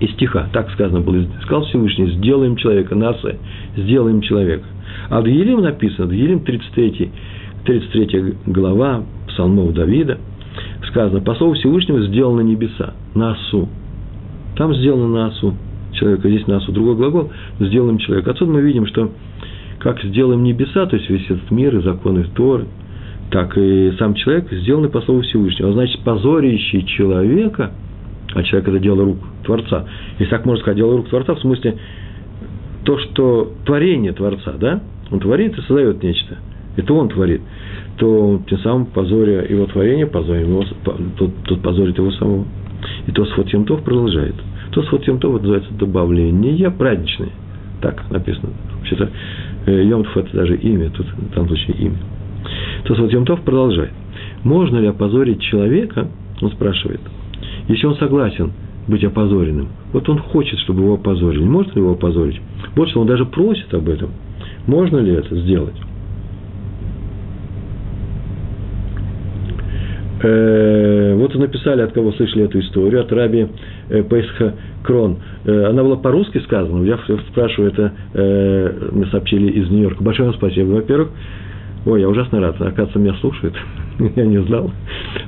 [0.00, 0.48] из стиха.
[0.52, 3.38] Так сказано было, сказал Всевышний, сделаем человека, нация,
[3.76, 4.64] сделаем человека.
[5.08, 7.10] А в Елим написано, в Елим 33,
[7.64, 10.18] 33 глава псалмов Давида,
[10.88, 13.68] сказано, по слову Всевышнего сделано небеса, на осу.
[14.56, 15.54] Там сделано на осу
[15.92, 16.72] человека, здесь на осу.
[16.72, 18.32] Другой глагол, сделаем человека.
[18.32, 19.10] Отсюда мы видим, что
[19.86, 22.66] как сделаем небеса, то есть весь этот мир и законы Торы,
[23.30, 25.72] так и сам человек сделаны по слову Всевышнего.
[25.74, 27.70] Значит, позорящий человека,
[28.34, 29.84] а человек– это дело рук Творца,
[30.18, 31.76] если так можно сказать, дело рук Творца, в смысле
[32.82, 34.80] то, что творение Творца, да,
[35.12, 36.36] он творит и создает нечто,
[36.76, 37.42] это он творит,
[37.96, 40.64] то тем самым позоря его творение, позорим его,
[41.16, 42.44] тот, тот позорит его самого.
[43.06, 44.34] И то Тосфот Емтов продолжает.
[44.72, 47.30] То Тосфот Емтов называется добавление праздничное.
[47.80, 48.50] Так написано.
[48.78, 49.10] Вообще-то
[49.72, 51.96] Емтов– это даже имя, тут в данном случае имя.
[52.84, 53.92] То Тосфот Емтов продолжает.
[54.44, 56.08] Можно ли опозорить человека,
[56.40, 57.00] он спрашивает,
[57.68, 58.52] если он согласен
[58.86, 62.40] быть опозоренным, вот он хочет, чтобы его опозорили, может ли его опозорить?
[62.76, 64.10] Больше он даже просит об этом.
[64.66, 65.76] Можно ли это сделать?
[70.22, 73.48] Э, вот написали, от кого слышали эту историю, от раби
[73.90, 74.54] э, Песха
[74.86, 75.16] Крон.
[75.44, 76.98] Э, она была по-русски сказана, я
[77.30, 77.92] спрашиваю, это
[78.92, 80.02] мне сообщили из Нью-Йорка.
[80.02, 81.10] Большое вам спасибо, во-первых.
[81.84, 83.54] Ой, я ужасно рад, оказывается, меня слушают.
[84.16, 84.72] я не знал.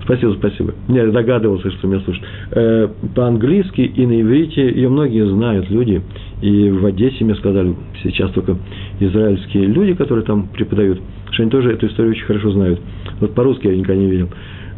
[0.02, 0.74] Спасибо, спасибо.
[0.88, 3.14] Я догадывался, что меня слушают.
[3.14, 6.02] По-английски и на иврите ее многие знают люди.
[6.42, 8.56] И в Одессе мне сказали, сейчас только
[9.00, 12.80] израильские люди, которые там преподают, что они тоже эту историю очень хорошо знают.
[13.20, 14.28] Вот по-русски я никогда не видел.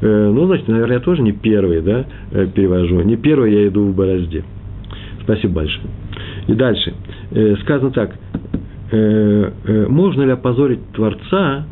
[0.00, 3.00] Э, ну, значит, наверное, я тоже не первый, да, э, перевожу.
[3.02, 4.44] Не первый я иду в борозде.
[5.30, 5.86] Спасибо большое.
[6.48, 6.94] И дальше.
[7.30, 8.16] Э, сказано так.
[8.92, 11.64] Можно ли опозорить Творца,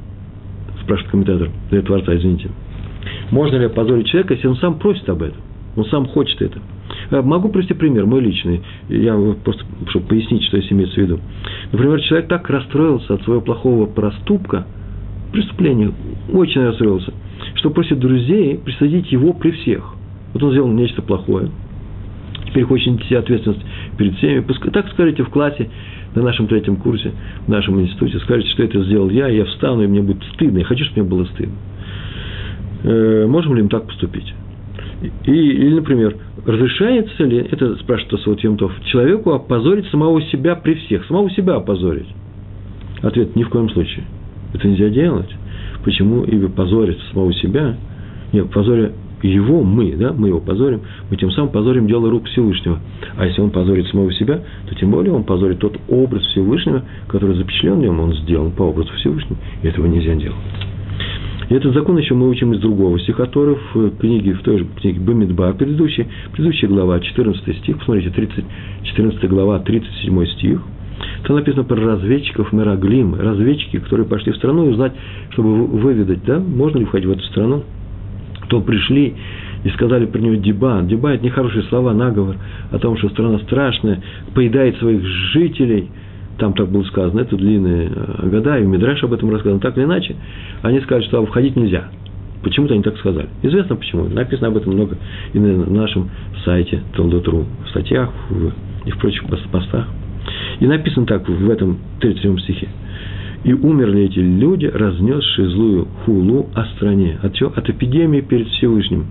[0.82, 2.48] спрашивает комментатор, для Творца, извините,
[3.32, 5.40] можно ли опозорить человека, если он сам просит об этом,
[5.74, 6.60] он сам хочет это.
[7.10, 11.18] Могу привести пример, мой личный, я просто, чтобы пояснить, что здесь имеется в виду.
[11.72, 14.68] Например, человек так расстроился от своего плохого проступка,
[15.32, 15.90] преступления,
[16.32, 17.12] очень расстроился–
[17.58, 19.94] что просит друзей присадить его при всех.
[20.32, 21.50] Вот он сделал нечто плохое.
[22.48, 23.62] Теперь хочет нести ответственность
[23.96, 24.44] перед всеми.
[24.72, 25.68] Так скажите в классе,
[26.14, 27.12] на нашем третьем курсе,
[27.46, 30.58] в нашем институте, скажите, что это сделал я, я встану, и мне будет стыдно.
[30.58, 31.54] Я хочу, чтобы мне было стыдно.
[32.84, 34.34] Э, можем ли им так поступить?
[35.26, 41.04] И, или, например, разрешается ли, это спрашивает Тосфот Емтов, человеку опозорить самого себя при всех,
[41.06, 42.08] самого себя опозорить?
[43.02, 44.04] Ответ– ни в коем случае.
[44.54, 45.30] Это нельзя делать.
[45.84, 47.76] Почему ибо позорит самого себя,
[48.32, 52.78] нет, позоря его мы, да, мы его позорим, мы тем самым позорим дело рук Всевышнего.
[53.16, 57.36] А если он позорит самого себя, то тем более он позорит тот образ Всевышнего, который
[57.36, 59.36] запечатлен в нем, он сделан по образу Всевышнего.
[59.62, 60.38] И этого нельзя делать.
[61.48, 65.00] И этот закон еще мы учим из другого стихотора в книге, в той же книге
[65.00, 68.44] Бамидба, предыдущей, предыдущая глава, 14 стих, посмотрите, 30,
[68.82, 70.62] 14 глава, 37 стих–
[71.26, 74.92] там написано про разведчиков Мераглим, разведчики, которые пошли в страну и узнать,
[75.30, 77.64] чтобы выведать, да, можно ли входить в эту страну.
[78.48, 79.14] То пришли
[79.64, 80.80] и сказали про нее деба.
[80.82, 82.36] Деба– это нехорошие слова, наговор
[82.70, 84.00] о том, что страна страшная,
[84.34, 85.90] поедает своих жителей.
[86.38, 89.60] Там так было сказано, это длинные э, года, и Мидраш об этом рассказано.
[89.60, 90.14] Так или иначе,
[90.62, 91.88] они сказали, что входить нельзя.
[92.42, 93.28] Почему-то они так сказали.
[93.42, 94.04] Известно почему.
[94.04, 94.96] Написано об этом много
[95.32, 96.10] и на нашем
[96.44, 98.10] сайте Толдотру, в статьях
[98.84, 99.88] и в прочих постах.
[100.60, 102.68] И написано так в этом 37 стихе.
[103.44, 107.18] И умерли эти люди, разнесшие злую хулу о стране.
[107.22, 107.52] От чего?
[107.54, 109.06] От эпидемии перед Всевышним.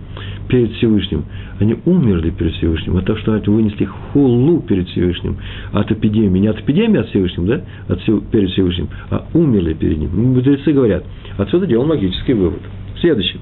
[0.49, 1.23] Перед Всевышним.
[1.59, 2.97] Они умерли перед Всевышним.
[2.97, 5.37] От того, что они вынесли хулу перед Всевышним.
[5.71, 6.39] От эпидемии.
[6.39, 7.61] Не от эпидемии от Всевышним, да?
[7.87, 8.89] От, перед Всевышним.
[9.09, 10.09] А умерли перед ним.
[10.33, 11.05] Мудрецы говорят.
[11.37, 12.61] Отсюда делал магический вывод.
[12.99, 13.39] Следующий.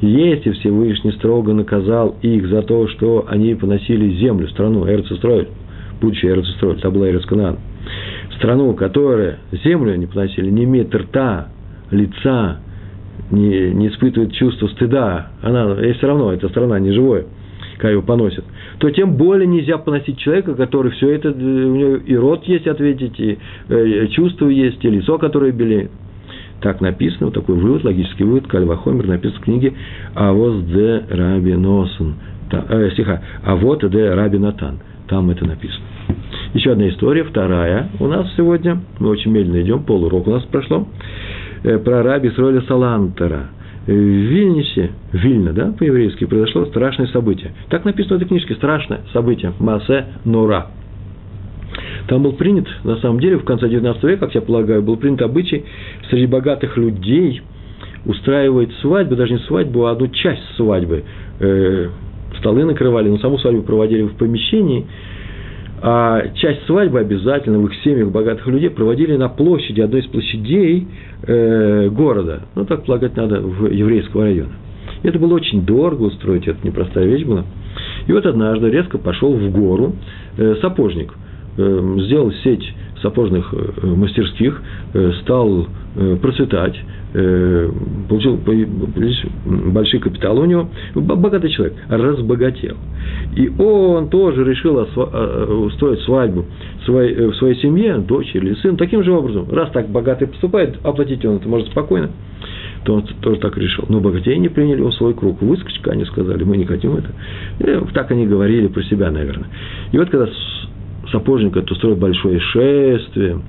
[0.00, 5.48] Если Всевышний строго наказал их за то, что они поносили землю, страну, Эрцестроиль,
[6.00, 7.58] будущее Эрцестрой, это была Эрцканан,
[8.40, 11.48] страну, которая землю не поносили, не имеет рта,
[11.90, 12.58] лица,
[13.30, 17.26] не, не испытывает чувство стыда, она, ей все равно, эта страна не живое,
[17.76, 18.44] когда его поносят,
[18.78, 23.20] то тем более нельзя поносить человека, который все это, у него и рот есть ответить,
[23.20, 25.90] и э, чувство есть, и лицо, которое белеет.
[26.62, 29.74] Так написано, вот такой вывод, логический вывод, Кальвахомер написан в книге
[30.14, 32.14] «Авоз де Раби Носон»,
[32.50, 34.78] э, стиха «Авот де Раби Натан».
[35.08, 35.84] Там это написано.
[36.52, 38.80] Еще одна история, вторая у нас сегодня.
[38.98, 40.88] Мы очень медленно идем, полурок у нас прошло.
[41.62, 43.50] Э, про раби Сроля Салантера.
[43.86, 47.52] В Вильнисе, Вильна, да, по-еврейски, произошло страшное событие.
[47.68, 49.52] Так написано в этой книжке, страшное событие.
[49.60, 50.66] Масе Нора.
[52.08, 55.22] Там был принят, на самом деле, в конце 19 века, как я полагаю, был принят
[55.22, 55.64] обычай
[56.10, 57.42] среди богатых людей
[58.04, 61.04] устраивать свадьбу, даже не свадьбу, а одну часть свадьбы.
[61.38, 61.88] Э,
[62.38, 64.84] столы накрывали, но саму свадьбу проводили в помещении–
[65.82, 70.86] а часть свадьбы обязательно в их семьях богатых людей проводили на площади, одной из площадей,
[71.22, 72.42] э, города.
[72.54, 74.52] Ну, так полагать надо, в еврейского района.
[75.02, 77.44] Это было очень дорого устроить, это непростая вещь была.
[78.06, 79.94] И вот однажды резко пошел в гору
[80.36, 81.14] э, сапожник,
[81.56, 84.60] э, сделал сеть сапожных э, мастерских,
[84.94, 86.78] э, стал э, процветать,
[88.08, 88.38] получил
[89.44, 92.76] большой капитал у него, богатый человек, разбогател.
[93.34, 94.76] И он тоже решил
[95.66, 96.44] устроить свадьбу
[96.86, 99.50] в своей, семье, дочь или сын, таким же образом.
[99.50, 102.10] Раз так богатый поступает, оплатить он это может спокойно,
[102.84, 103.86] то он тоже так решил.
[103.88, 105.42] Но богатеи не приняли в свой круг.
[105.42, 107.10] Выскочка, они сказали, мы не хотим это.
[107.58, 109.48] И так они говорили про себя, наверное.
[109.90, 110.28] И вот когда
[111.10, 113.40] сапожник это устроил большое шествие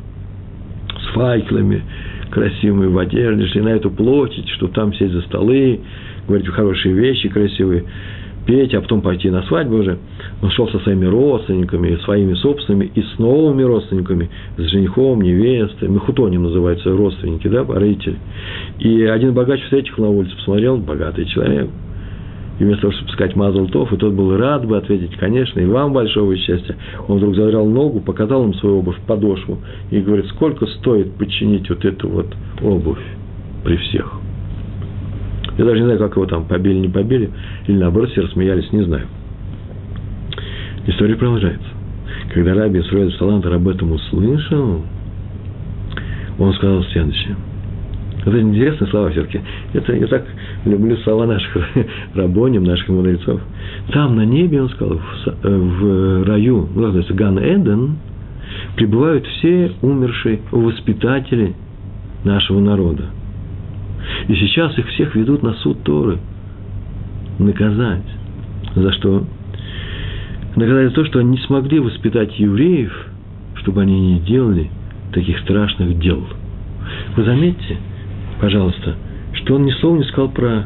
[0.99, 1.83] с факелами,
[2.29, 5.81] красивыми в одежде, шли на эту площадь, чтобы там сесть за столы,
[6.27, 7.85] говорить хорошие вещи красивые,
[8.45, 9.97] петь, а потом пойти на свадьбу уже.
[10.41, 15.89] Он шел со своими родственниками, своими собственными и с новыми родственниками, с женихом, невестой.
[15.89, 18.17] Мехутоним называются родственники, да, родители.
[18.79, 21.69] И один богач встретил на улице, посмотрел, богатый человек–
[22.61, 25.93] и вместо того, чтобы сказать Мазалтов, и тот был рад бы ответить, конечно, и вам
[25.93, 26.75] большого счастья,
[27.07, 29.57] он вдруг задрал ногу, показал им свою обувь, подошву,
[29.89, 32.27] и говорит, сколько стоит починить вот эту вот
[32.61, 33.01] обувь
[33.63, 34.13] при всех.
[35.57, 37.31] Я даже не знаю, как его там побили, не побили,
[37.65, 39.07] или наоборот все рассмеялись, не знаю.
[40.85, 41.67] История продолжается.
[42.31, 44.83] Когда Раби Исраиль Салантер об этом услышал,
[46.37, 47.35] он сказал следующее–
[48.25, 49.41] это интересные слова все-таки.
[49.73, 50.25] Это я так
[50.65, 51.57] люблю слова наших
[52.13, 53.41] рабоним, наших мудрецов.
[53.91, 54.99] Там на небе, он сказал,
[55.43, 57.97] в, в раю, ну, называется Ган Эден,
[58.75, 61.55] пребывают все умершие воспитатели
[62.23, 63.05] нашего народа.
[64.27, 66.19] И сейчас их всех ведут на суд Торы.
[67.39, 68.05] Наказать.
[68.75, 69.25] За что?
[70.55, 72.93] Наказать за то, что они не смогли воспитать евреев,
[73.55, 74.69] чтобы они не делали
[75.11, 76.23] таких страшных дел.
[77.15, 77.77] Вы заметьте,
[78.41, 78.95] пожалуйста,
[79.33, 80.65] что он ни слова не сказал про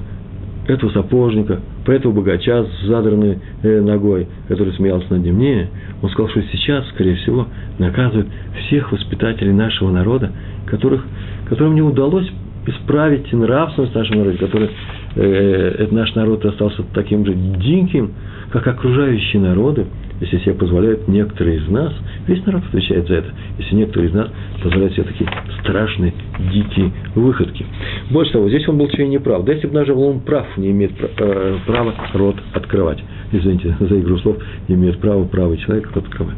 [0.67, 5.37] этого сапожника, про этого богача с задранной э, ногой, который смеялся над ним.
[5.37, 5.67] Не,
[6.01, 8.27] он сказал, что сейчас, скорее всего, наказывают
[8.65, 10.31] всех воспитателей нашего народа,
[10.65, 11.05] которых,
[11.47, 12.27] которым не удалось
[12.65, 14.69] исправить нравственность нашего народа, который
[15.15, 18.13] э, этот наш народ остался таким же диким,
[18.51, 19.85] как окружающие народы,
[20.21, 21.93] если себе позволяют некоторые из нас,
[22.27, 24.29] весь народ отвечает за это, если некоторые из нас
[24.63, 25.29] позволяют себе такие
[25.61, 26.13] страшные,
[26.51, 27.65] дикие выходки.
[28.11, 29.43] Больше того, здесь он был чей не прав.
[29.45, 32.99] Да если бы даже он прав, не имеет э, права рот открывать.
[33.31, 36.37] Извините за игру слов, не имеет права правый человек открывать.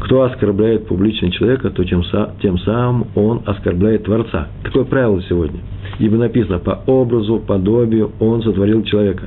[0.00, 2.02] Кто оскорбляет публично человека, то тем,
[2.42, 4.48] тем самым он оскорбляет Творца.
[4.62, 5.60] Такое правило сегодня.
[5.98, 9.24] Ибо написано, по образу, подобию он сотворил человека.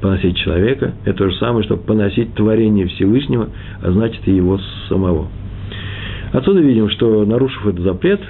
[0.00, 3.48] Поносить человека– это то же самое, что поносить творение Всевышнего,
[3.82, 4.58] а значит и его
[4.88, 5.28] самого.
[6.32, 8.20] Отсюда видим, что нарушив этот запрет,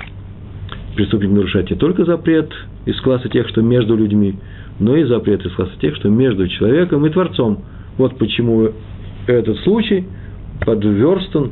[0.94, 2.52] преступник нарушает не только запрет
[2.84, 4.36] из класса тех, что между людьми,
[4.78, 7.64] но и запрет из класса тех, что между человеком и Творцом.
[7.98, 8.70] Вот почему
[9.26, 10.04] этот случай
[10.64, 11.50] подверстан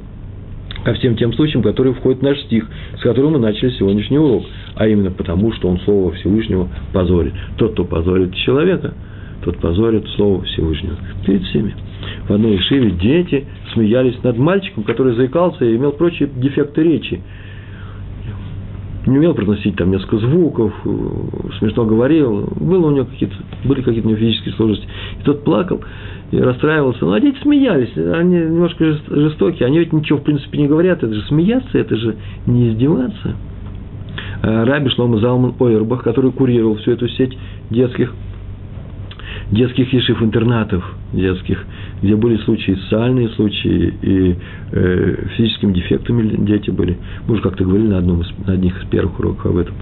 [0.85, 2.67] ко всем тем случаям, которые входят в наш стих,
[2.99, 7.33] с которым мы начали сегодняшний урок, а именно потому, что он Слово Всевышнего позорит.
[7.57, 8.95] Тот, кто позорит человека,
[9.45, 11.75] тот позорит Слово Всевышнего перед всеми.
[12.27, 17.21] В одной Ишиве дети смеялись над мальчиком, который заикался и имел прочие дефекты речи.
[19.07, 20.73] Не умел произносить там несколько звуков,
[21.59, 24.87] смешно говорил, было у него какие-то, были какие-то у физические сложности.
[25.21, 25.83] И тот плакал,
[26.31, 27.05] и расстраивался.
[27.05, 31.13] Ну, а дети смеялись, они немножко жестокие, они ведь ничего, в принципе, не говорят, это
[31.13, 33.37] же смеяться, это же не издеваться.
[34.43, 37.37] А Раби Шлома Залман Ойербах, который курировал всю эту сеть
[37.69, 38.15] детских,
[39.51, 41.65] детских ешив-интернатов, детских,
[42.03, 44.37] где были случаи, социальные случаи и
[44.73, 46.97] э, физическими дефектами дети были.
[47.27, 49.75] Мы уже как-то говорили на, одном из, на одних из первых уроков об этом.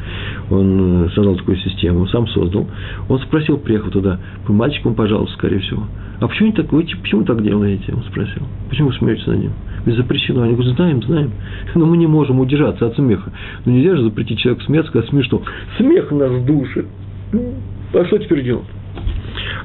[0.50, 2.68] Он э, создал такую систему, сам создал.
[3.08, 5.84] Он спросил, приехал туда, вы мальчиком, пожалуйста, скорее всего.
[6.20, 7.92] А почему, так, вы, почему так делаете?
[7.92, 8.42] Он спросил.
[8.68, 9.52] Почему вы смеетесь над ним?
[9.84, 10.42] Ведь запрещено.
[10.42, 11.32] Они говорят, знаем, знаем.
[11.74, 13.32] Но мы не можем удержаться от смеха.
[13.64, 15.42] Но нельзя же запретить человеку смеяться, когда смешно.
[15.78, 16.86] Смех нас душит.
[17.94, 18.66] А что теперь делать?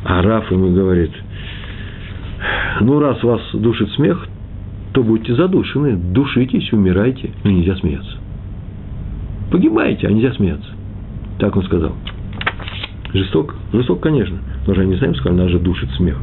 [0.03, 1.11] А Раф ему говорит,
[2.81, 4.27] ну, раз вас душит смех,
[4.93, 8.17] то будьте задушены, душитесь, умирайте, но нельзя смеяться.
[9.51, 10.69] Погибайте, а нельзя смеяться.
[11.39, 11.93] Так он сказал.
[13.13, 13.55] Жесток?
[13.73, 14.37] Жесток, конечно.
[14.65, 16.17] Но же они сами сказали, нас же душит смех.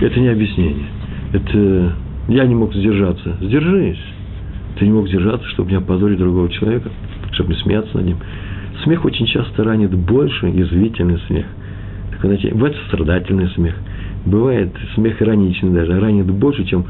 [0.00, 0.86] Это не объяснение.
[1.32, 1.94] Это
[2.28, 3.36] я не мог сдержаться.
[3.40, 4.00] Сдержись.
[4.78, 6.90] Ты не мог сдержаться, чтобы не опозорить другого человека,
[7.32, 8.16] чтобы не смеяться над ним.
[8.84, 11.46] Смех очень часто ранит больше, язвительный смех.
[12.20, 13.74] Знаете, бывает страдательный смех.
[14.26, 16.84] Бывает смех ироничный даже, ранит больше, чем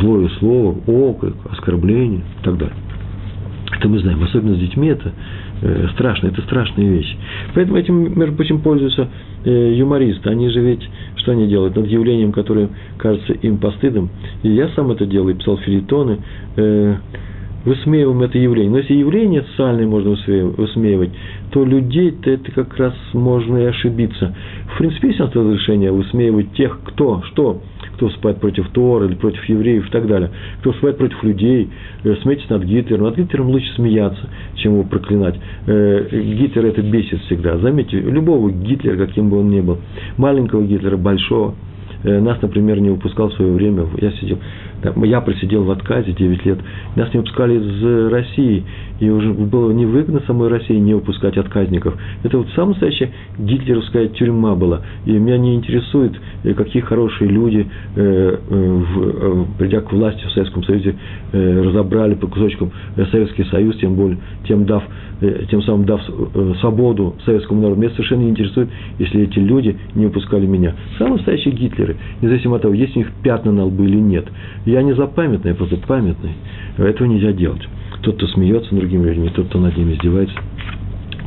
[0.00, 2.76] злое слово, окрик, оскорбление и так далее.
[3.78, 4.22] Это мы знаем.
[4.22, 5.12] Особенно с детьми это
[5.62, 7.16] Э, страшно, это страшная вещь.
[7.54, 9.08] Поэтому этим, между прочим, пользуются
[9.44, 10.28] э, юмористы.
[10.28, 10.86] Они же ведь,
[11.16, 11.76] что они делают?
[11.76, 14.10] Над явлением, которое кажется им постыдом.
[14.42, 16.18] И я сам это делал, и писал филитоны,
[16.56, 16.96] э,
[17.66, 18.70] высмеиваем это явление.
[18.70, 21.10] Но если явление социальное можно высмеивать,
[21.50, 24.34] то людей-то это как раз можно и ошибиться.
[24.74, 27.60] В принципе, есть разрешение высмеивать тех, кто, что,
[27.96, 31.68] кто выступает против Тора или против евреев и так далее, кто выступает против людей,
[32.04, 33.04] э, смейтесь над Гитлером.
[33.04, 35.34] Над Гитлером лучше смеяться, чем его проклинать.
[35.66, 37.58] Э, Гитлер это бесит всегда.
[37.58, 39.78] Заметьте, любого Гитлера, каким бы он ни был,
[40.16, 41.54] маленького Гитлера, большого,
[42.04, 44.38] э, нас, например, не выпускал в свое время, я сидел,
[45.04, 46.58] я просидел в отказе 9 лет,
[46.96, 48.64] нас не выпускали из России,
[49.00, 51.94] и уже было невыгодно самой России не выпускать отказников.
[52.22, 54.82] Это вот самая настоящая гитлеровская тюрьма была.
[55.04, 56.12] И меня не интересует,
[56.44, 60.94] э, какие хорошие люди, э, э, придя к власти в Советском Союзе,
[61.32, 62.70] разобрали по кусочкам
[63.10, 64.82] Советский Союз, тем более, тем, дав,
[65.50, 66.00] тем самым дав
[66.60, 67.80] свободу советскому народу.
[67.80, 68.68] Меня совершенно не интересует,
[68.98, 70.74] если эти люди не выпускали меня.
[70.98, 74.26] Самые настоящие Гитлеры, независимо от того, есть у них пятна на лбу или нет.
[74.64, 76.32] Я не запамятный, я просто памятный.
[76.76, 77.66] Этого нельзя делать.
[78.02, 80.36] Тот, кто смеется над другими людьми, тот, кто над ними издевается,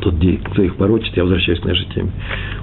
[0.02, 2.12] тот, кто их порочит, я возвращаюсь к нашей теме.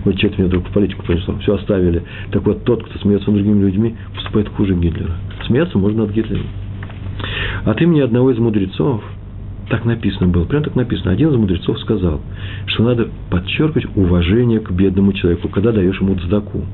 [0.05, 1.35] Вот что-то меня вдруг в политику понесло.
[1.43, 2.03] Все оставили.
[2.31, 5.13] Так вот, тот, кто смеется над другими людьми, поступает хуже Гитлера.
[5.47, 6.47] Смеяться можно над Гитлером.
[7.65, 9.03] От имени одного из мудрецов,
[9.69, 12.21] так написано было, прям так написано, один из мудрецов сказал,
[12.67, 16.65] что надо подчеркивать уважение к бедному человеку, когда даешь ему цдаку.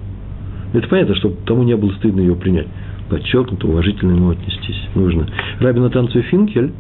[0.75, 2.67] Это понятно, чтобы тому не было стыдно ее принять
[3.13, 5.27] подчеркнуто, уважительно ему отнестись нужно.
[5.61, 6.73] Рабин Атанцу Финкель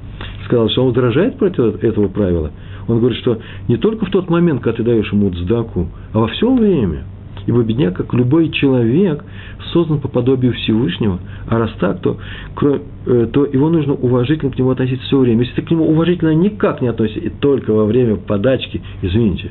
[0.46, 2.50] сказал, что он возражает против этого правила.
[2.88, 6.28] Он говорит, что не только в тот момент, когда ты даешь ему цдаку, а во
[6.28, 7.04] все время.
[7.46, 9.24] Ибо бедняк, как любой человек,
[9.72, 11.18] создан по подобию Всевышнего,
[11.48, 12.16] а раз так, то,
[13.06, 15.40] э, то его нужно уважительно к нему относиться все время.
[15.42, 19.50] Если ты к нему уважительно никак не относишься, и только во время подачки, извините,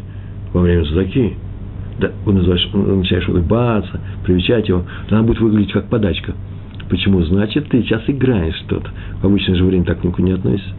[0.53, 1.35] во время задаки,
[1.99, 6.33] да, называешь, начинаешь улыбаться, привечать его, то она будет выглядеть как подачка–
[6.91, 7.23] Почему?
[7.23, 8.89] Значит, ты сейчас играешь что-то.
[9.21, 10.71] В обычное же время так никуда не относится.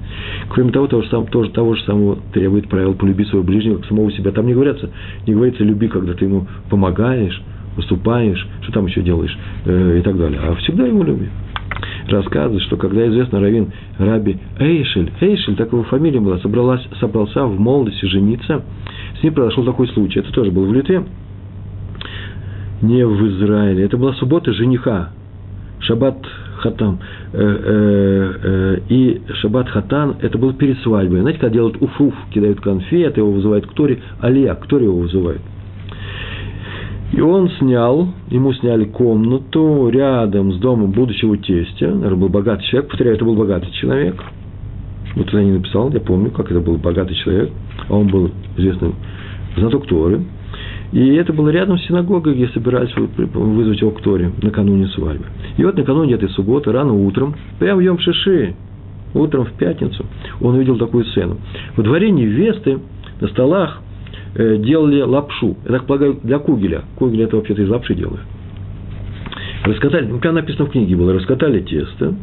[0.50, 4.12] Кроме того, того же, тоже, того же самого требует правил полюби своего ближнего, как самого
[4.12, 4.30] себя.
[4.30, 4.90] Там не говорится,
[5.26, 7.40] не говорится люби, когда ты ему помогаешь,
[7.76, 9.34] выступаешь, что там еще делаешь
[9.64, 10.38] э, и так далее.
[10.42, 11.30] А всегда его люби.
[12.08, 17.58] Рассказывает, что когда известно равин Раби Эйшель, Эйшель, так его фамилия была, собралась, собрался в
[17.58, 18.62] молодости жениться,
[19.18, 20.20] с ним произошел такой случай.
[20.20, 21.06] Это тоже был в Литве,
[22.82, 23.84] не в Израиле.
[23.84, 25.12] Это была суббота жениха,
[25.82, 26.16] Шаббат
[26.58, 26.98] Хатам
[27.32, 31.20] э, э, э, и Шаббат Хатан, это было перед свадьбой.
[31.20, 35.40] Знаете, когда делают уфуф, кидают конфет, его вызывают к Торе, Алия, к Торе его вызывает.
[37.12, 41.88] И он снял, ему сняли комнату рядом с домом будущего тестя.
[41.88, 42.88] Наверное, был богатый человек.
[42.88, 44.22] Повторяю, это был богатый человек.
[45.16, 47.50] Вот туда не написал, я помню, как это был богатый человек.
[47.88, 48.94] А он был известным
[49.56, 50.22] знаток Торы.
[50.92, 55.24] И это было рядом с синагогой, где собирались вызвать его к Торе накануне свадьбы.
[55.56, 58.54] И вот накануне этой субботы, рано утром, прямо в Йом-Шиши,
[59.14, 60.04] утром в пятницу,
[60.40, 61.38] он увидел такую сцену.
[61.76, 62.78] Во дворе невесты
[63.20, 63.80] на столах
[64.34, 65.56] э, делали лапшу.
[65.64, 66.82] Я так полагаю, для кугеля.
[66.96, 68.20] Кугель это вообще-то из лапши делают.
[69.64, 72.14] Раскатали, ну, прямо написано в книге было, раскатали тесто,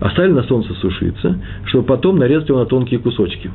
[0.00, 3.50] оставили на солнце сушиться, чтобы потом нарезать его на тонкие кусочки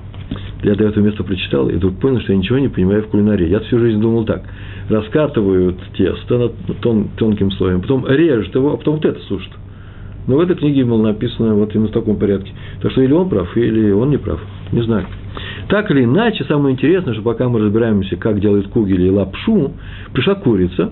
[0.64, 3.48] я до этого места прочитал и вдруг понял, что я ничего не понимаю в кулинарии.
[3.48, 4.44] Я всю жизнь думал так.
[4.90, 9.52] Раскатывают тесто тон, тонким слоем, потом режут его, а потом вот это сушат.
[10.28, 12.52] Но в этой книге было написано вот именно в таком порядке.
[12.82, 14.40] Так что или он прав, или он не прав.
[14.72, 15.06] Не знаю.
[15.70, 19.74] Так или иначе, самое интересное, что пока мы разбираемся, как делают кугели и лапшу,
[20.14, 20.92] пришла курица,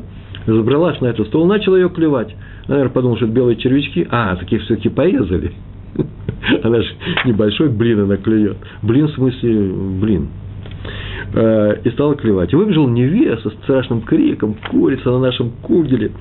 [0.53, 2.33] забралась на этот стол, начала ее клевать.
[2.67, 4.07] Наверное, подумал, что это белые червячки.
[4.09, 5.51] А, таких все-таки порезали.
[6.63, 6.89] Она же
[7.25, 8.57] небольшой блин она клюет.
[8.81, 10.27] Блин в смысле блин.
[11.33, 12.53] Э, и стала клевать.
[12.53, 16.11] И выбежал невеста с страшным криком, курица на нашем кугеле.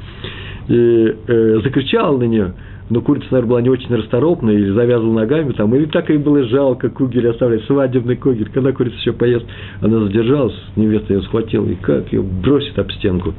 [0.68, 2.55] И э, закричал на нее.
[2.89, 6.45] Но курица, наверное, была не очень расторопная, или завязывала ногами там, и так ей было
[6.45, 8.49] жалко кугель оставлять, свадебный кугель.
[8.53, 9.45] Когда курица еще поест,
[9.81, 13.35] она задержалась, невеста ее схватила, и как ее бросит об стенку.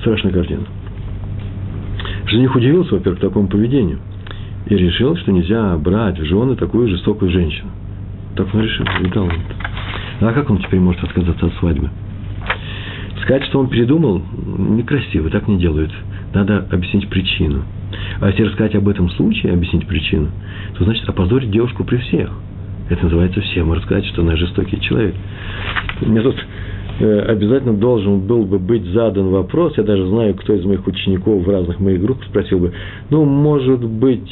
[0.00, 0.62] Страшная картина.
[2.26, 3.98] Жених удивился, во-первых, такому поведению
[4.66, 7.70] и решил, что нельзя брать в жены такую жестокую женщину.
[8.36, 9.28] Так он решил, и дал
[10.20, 11.90] А как он теперь может отказаться от свадьбы?
[13.22, 14.22] Сказать, что он передумал,
[14.56, 15.90] некрасиво, так не делают.
[16.34, 17.62] Надо объяснить причину.
[18.20, 20.28] А если рассказать об этом случае, объяснить причину,
[20.76, 22.30] то значит опозорить девушку при всех.
[22.90, 25.14] Это называется всем рассказать, что она жестокий человек.
[26.00, 26.36] Мне тут
[27.00, 31.48] обязательно должен был бы быть задан вопрос, я даже знаю, кто из моих учеников в
[31.48, 32.72] разных моих группах спросил бы,
[33.10, 34.30] ну, может быть,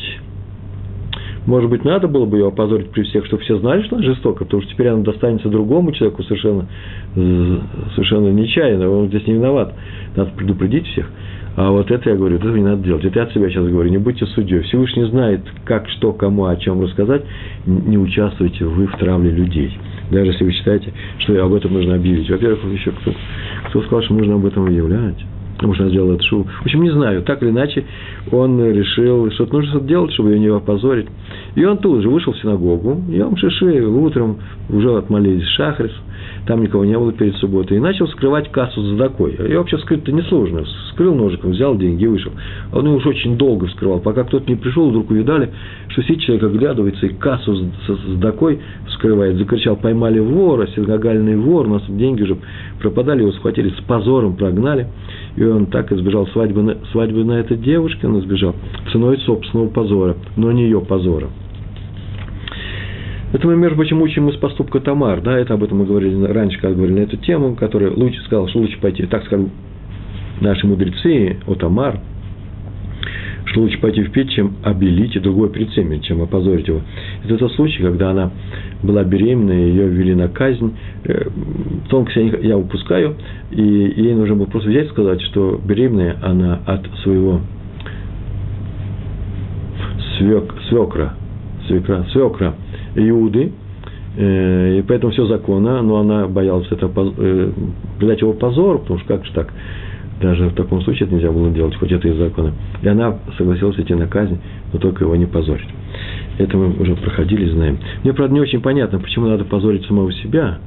[1.47, 4.45] Может быть, надо было бы ее опозорить при всех, чтобы все знали, что она жестока,
[4.45, 6.67] потому что теперь она достанется другому человеку совершенно,
[7.15, 9.73] совершенно нечаянно, он здесь не виноват.
[10.17, 11.09] Надо предупредить всех.
[11.55, 13.05] А вот это я говорю, этого не надо делать.
[13.05, 14.61] Это я от себя сейчас говорю, не будьте судьей.
[14.63, 17.23] Всевышний знает, как, что, кому, о чем рассказать.
[17.65, 19.73] Не участвуйте вы в травле людей.
[20.11, 22.31] Даже если вы считаете, что об этом нужно объявить.
[22.31, 23.15] Во-первых, еще кто,
[23.69, 25.19] кто сказал, что нужно об этом объявлять.
[25.63, 26.45] Может, она сделала это шоу.
[26.45, 27.23] В общем, не знаю.
[27.23, 27.85] Так или иначе,
[28.31, 31.07] он решил, что нужно что-то делать, чтобы ее не опозорить.
[31.55, 34.39] И он тут же вышел в синагогу, и он шиши утром
[34.69, 35.93] уже отмолились шахрис,
[36.47, 39.33] там никого не было перед субботой, и начал скрывать кассу за задакой.
[39.33, 40.65] И вообще скрыть-то несложно.
[40.93, 42.33] Скрыл ножиком, взял деньги и вышел.
[42.73, 45.51] Он уж очень долго вскрывал, пока кто-то не пришел, вдруг увидали,
[45.89, 49.37] что сидит человек оглядывается и кассу с задакой вскрывает.
[49.37, 52.37] Закричал, поймали вора, синагогальный вор, у нас деньги уже
[52.81, 54.89] пропадали, его схватили, с позором прогнали.
[55.37, 58.55] И он так избежал свадьбы на, свадьбы на этой девушке, он избежал
[58.91, 61.29] ценой собственного позора, но не ее позора.
[63.33, 66.59] Это мы, между прочим, учим из поступка Тамар, да, это об этом мы говорили раньше,
[66.59, 69.51] как говорили на эту тему, которая лучше сказал, что лучше пойти, так скажем,
[70.41, 72.01] наши мудрецы о Тамар,
[73.61, 76.81] лучше пойти в печь, чем обелить и другой перед всеми, чем опозорить его.
[77.25, 78.31] Это тот случай, когда она
[78.83, 80.75] была беременна, ее ввели на казнь.
[81.05, 81.29] Э,
[81.89, 83.17] тонкость я упускаю,
[83.51, 87.41] и ей нужно было просто взять и сказать, что беременная она от своего
[90.19, 91.15] свек, свекра,
[91.67, 92.55] свекра, свекра
[92.95, 93.53] Иуды,
[94.17, 97.53] э, и поэтому все законно, но она боялась это, э,
[97.99, 99.53] придать его позор, потому что как же так,
[100.21, 102.53] даже в таком случае это нельзя было делать, хоть это и закона.
[102.83, 104.39] И она согласилась идти на казнь,
[104.73, 105.69] но только его не позорить.
[106.39, 107.79] Это мы уже проходили, знаем.
[108.03, 110.59] Мне, правда, не очень понятно, почему надо позорить самого себя,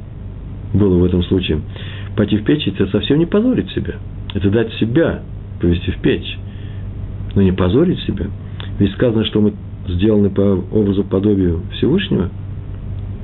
[0.73, 1.61] было в этом случае.
[2.15, 3.95] Пойти в печь– это совсем не позорить себя.
[4.33, 5.21] Это дать себя
[5.59, 6.37] повести в печь.
[7.35, 8.27] Но не позорить себя.
[8.77, 9.53] Ведь сказано, что мы
[9.87, 12.29] сделаны по образу подобию Всевышнего,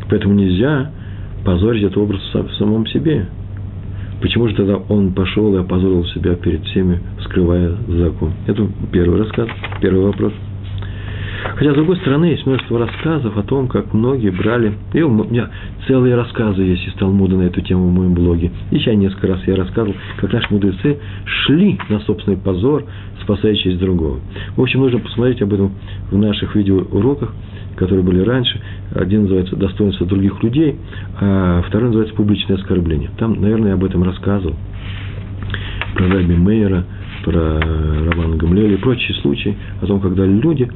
[0.10, 0.92] поэтому нельзя
[1.44, 3.28] позорить этот образ в самом себе.
[4.26, 8.34] Почему же тогда он пошел и опозорил себя перед всеми, скрывая закон?
[8.48, 9.48] Это первый рассказ,
[9.80, 10.34] первый вопрос.
[11.54, 14.74] Хотя, с другой стороны, есть множество рассказов о том, как многие брали...
[14.94, 15.50] И у меня
[15.88, 18.52] целые рассказы есть из Талмуда на эту тему в моем блоге.
[18.72, 22.84] Сейчас несколько раз я рассказывал, как наши мудрецы шли на собственный позор,
[23.22, 24.20] спасая честь другого.
[24.58, 25.72] В общем, нужно посмотреть об этом
[26.12, 27.34] в наших видеоуроках,
[27.78, 28.60] которые были раньше.
[28.94, 30.76] Один называется «Достоинство других людей»,
[31.20, 33.12] а второй называется «Публичное оскорбление».
[33.18, 34.56] Там, наверное, я об этом рассказывал.
[35.96, 36.86] Про Раби Мейера,
[37.24, 37.60] про
[38.12, 40.70] Романа Гамлеля и прочие случаи о том, когда люди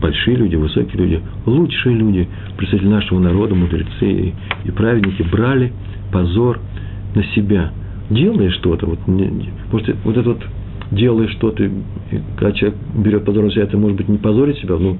[0.00, 4.34] большие люди, высокие люди, лучшие люди, представители нашего народа, мудрецы и,
[4.64, 5.72] и праведники брали
[6.12, 6.58] позор
[7.14, 7.72] на себя,
[8.08, 8.86] делая что-то.
[8.86, 10.42] Вот, может, вот это вот
[10.90, 11.70] делая что-то,
[12.36, 14.98] когда человек берет позор на себя, это может быть не позорить себя, ну,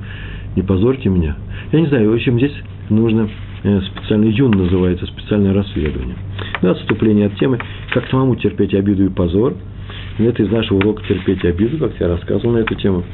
[0.56, 1.36] не позорьте меня.
[1.72, 2.54] Я не знаю, в общем, здесь
[2.88, 3.28] нужно
[3.62, 6.16] специальный юн называется, специальное расследование.
[6.62, 7.58] Ну, отступление от темы,
[7.92, 9.54] как самому терпеть обиду и позор.
[10.18, 13.04] Это из нашего урока терпеть обиду, как я рассказывал на эту тему.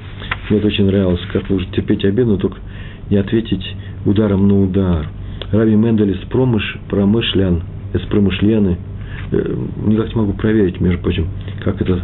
[0.48, 2.58] Мне это очень нравилось, как можно терпеть обиду, но только
[3.10, 3.64] не ответить
[4.04, 5.06] ударом на удар.
[5.52, 7.62] Раби Мендель из промыш, промышлян,
[7.94, 8.78] из промышлены,
[9.30, 11.28] э, никак не могу проверить, между прочим,
[11.62, 12.02] как это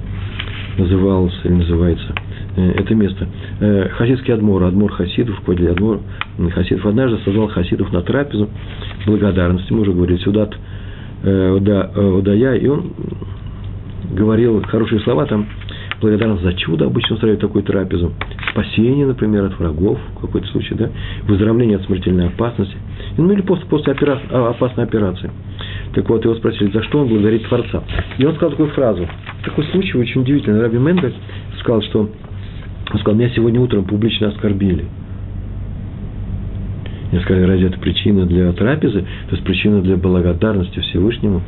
[0.78, 2.14] называлось или называется
[2.56, 3.26] э, это место.
[3.60, 6.00] Э, хасидский адмор, адмор хасидов, квадриль адмор
[6.54, 8.48] хасидов, однажды созвал хасидов на трапезу
[9.06, 10.48] благодарности, мы уже говорили, сюда
[11.24, 12.92] Удая, и он
[14.12, 15.46] говорил хорошие слова там,
[16.02, 18.12] благодарность за чудо, обычно устраивают такую трапезу,
[18.50, 20.90] спасение, например, от врагов, в какой-то случае, да,
[21.26, 22.76] выздоровление от смертельной опасности,
[23.16, 25.30] ну или после, после операции, а, опасной операции.
[25.94, 27.82] Так вот, его спросили, за что он благодарит Творца.
[28.18, 29.06] И он сказал такую фразу.
[29.44, 30.60] Такой случай очень удивительный.
[30.60, 31.14] Раби Мендель
[31.60, 34.86] сказал, что он сказал, меня сегодня утром публично оскорбили.
[37.12, 39.00] Я сказал, разве это причина для трапезы?
[39.00, 41.42] То есть причина для благодарности Всевышнему?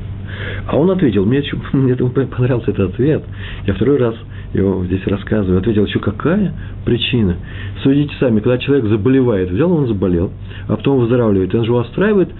[0.66, 3.24] А он ответил, мне, мне понравился этот ответ.
[3.66, 4.14] Я второй раз
[4.52, 6.52] его здесь рассказываю, ответил, еще какая
[6.84, 7.36] причина?
[7.82, 10.30] Судите сами, когда человек заболевает, взял, он заболел,
[10.68, 12.30] а потом выздоравливает, он же устраивает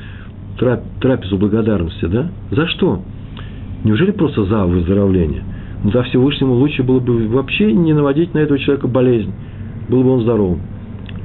[1.01, 2.31] трапезу благодарности, да?
[2.53, 3.03] За что?
[3.83, 5.43] Неужели просто за выздоровление?
[5.83, 9.33] Ну, за Всевышнему лучше было бы вообще не наводить на этого человека болезнь.
[9.89, 10.61] Был бы он здоровым.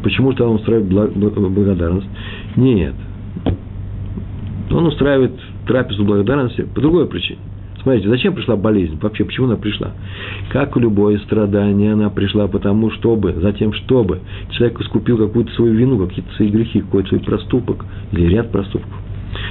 [0.04, 2.08] Почему же он устраивает благодарность?
[2.58, 2.94] Нет.
[4.72, 5.32] Он устраивает
[5.70, 7.38] трапезу благодарности по другой причине.
[7.84, 8.98] Смотрите, зачем пришла болезнь?
[9.00, 9.92] Вообще, почему она пришла?
[10.50, 16.34] Как любое страдание, она пришла потому, чтобы, затем, чтобы человек искупил какую-то свою вину, какие-то
[16.34, 18.92] свои грехи, какой-то свой проступок или ряд проступков.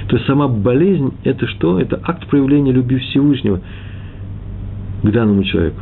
[0.09, 1.79] То есть сама болезнь– это что?
[1.79, 3.61] Это акт проявления любви Всевышнего
[5.01, 5.79] к данному человеку.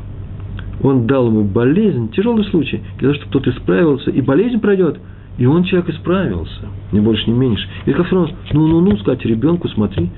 [0.83, 4.99] Он дал ему болезнь, тяжелый случай, для того, чтобы тот исправился, и болезнь пройдет,
[5.37, 7.67] И он человек исправился, ни больше, ни меньше.
[7.85, 10.09] И как все равно, ну-ну-ну, сказать ребенку, смотри,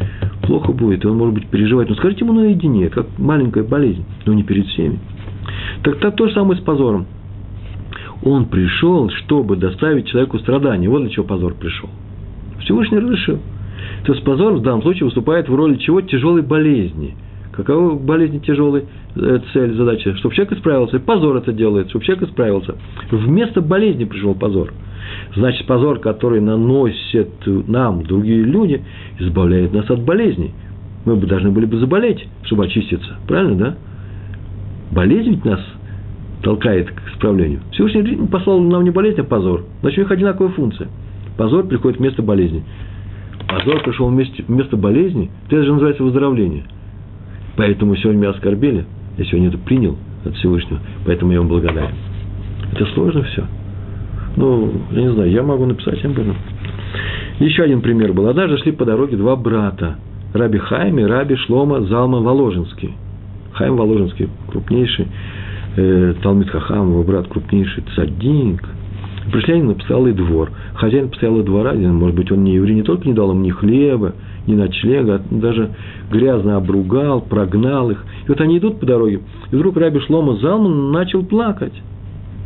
[0.44, 1.90] плохо будет, и он, может быть, переживать.
[1.90, 5.00] Но скажите ему наедине, как маленькая болезнь, но не перед всеми.
[5.84, 7.06] Так, так то же самое с позором.
[8.24, 10.90] Он пришел, чтобы доставить человеку страдания.
[10.90, 11.90] Вот для чего позор пришел.
[12.62, 13.40] Всевышний разрешил.
[14.06, 16.02] То есть позор в данном случае выступает в роли чего?
[16.02, 17.16] Тяжелой болезни.
[17.52, 20.16] Какова болезнь тяжелой э, цель, задача?
[20.18, 20.98] Чтобы человек исправился.
[20.98, 22.76] И позор это делает, чтобы человек исправился.
[23.12, 24.72] Вместо болезни пришел позор.
[25.36, 28.82] Значит, позор, который наносят нам другие люди,
[29.20, 30.54] избавляет нас от болезней.
[31.06, 33.18] Мы бы должны были бы заболеть, чтобы очиститься.
[33.28, 33.76] Правильно, да?
[34.92, 35.60] Болезнь ведь нас
[36.44, 37.62] толкает к исправлению.
[37.72, 39.66] Всевышний послал нам не болезнь, а позор.
[39.82, 40.88] Значит, у них одинаковая функция.
[41.38, 42.64] Позор приходит вместо болезни.
[43.48, 46.66] Позор пришел вместе, вместо болезни, это же называется выздоровление.
[47.58, 48.86] Поэтому сегодня меня оскорбили,
[49.18, 51.96] я сегодня это принял от Всевышнего, поэтому я вам благодарен.
[52.72, 53.46] Это сложно все.
[54.36, 56.36] Ну, я не знаю, я могу написать об этом.
[57.40, 58.28] Еще один пример был.
[58.28, 59.98] Однажды шли по дороге два брата.
[60.34, 62.94] Раби Хайм и Раби Шлома Залма Воложенский.
[63.54, 65.08] Хайм Воложенский, крупнейший
[65.76, 68.64] э, Талмит Хахам, его брат крупнейший цаддик.
[69.32, 70.52] Пришли они на постоялый двор.
[70.76, 74.14] Хозяин постоялого двора, может быть, он не еврей, не только не дал им ни хлеба,
[74.48, 75.70] ни ночлега, а даже
[76.12, 78.04] грязно обругал, прогнал их.
[78.26, 79.22] И вот они идут по дороге,
[79.52, 81.74] и вдруг Раби Шлома Залман начал плакать.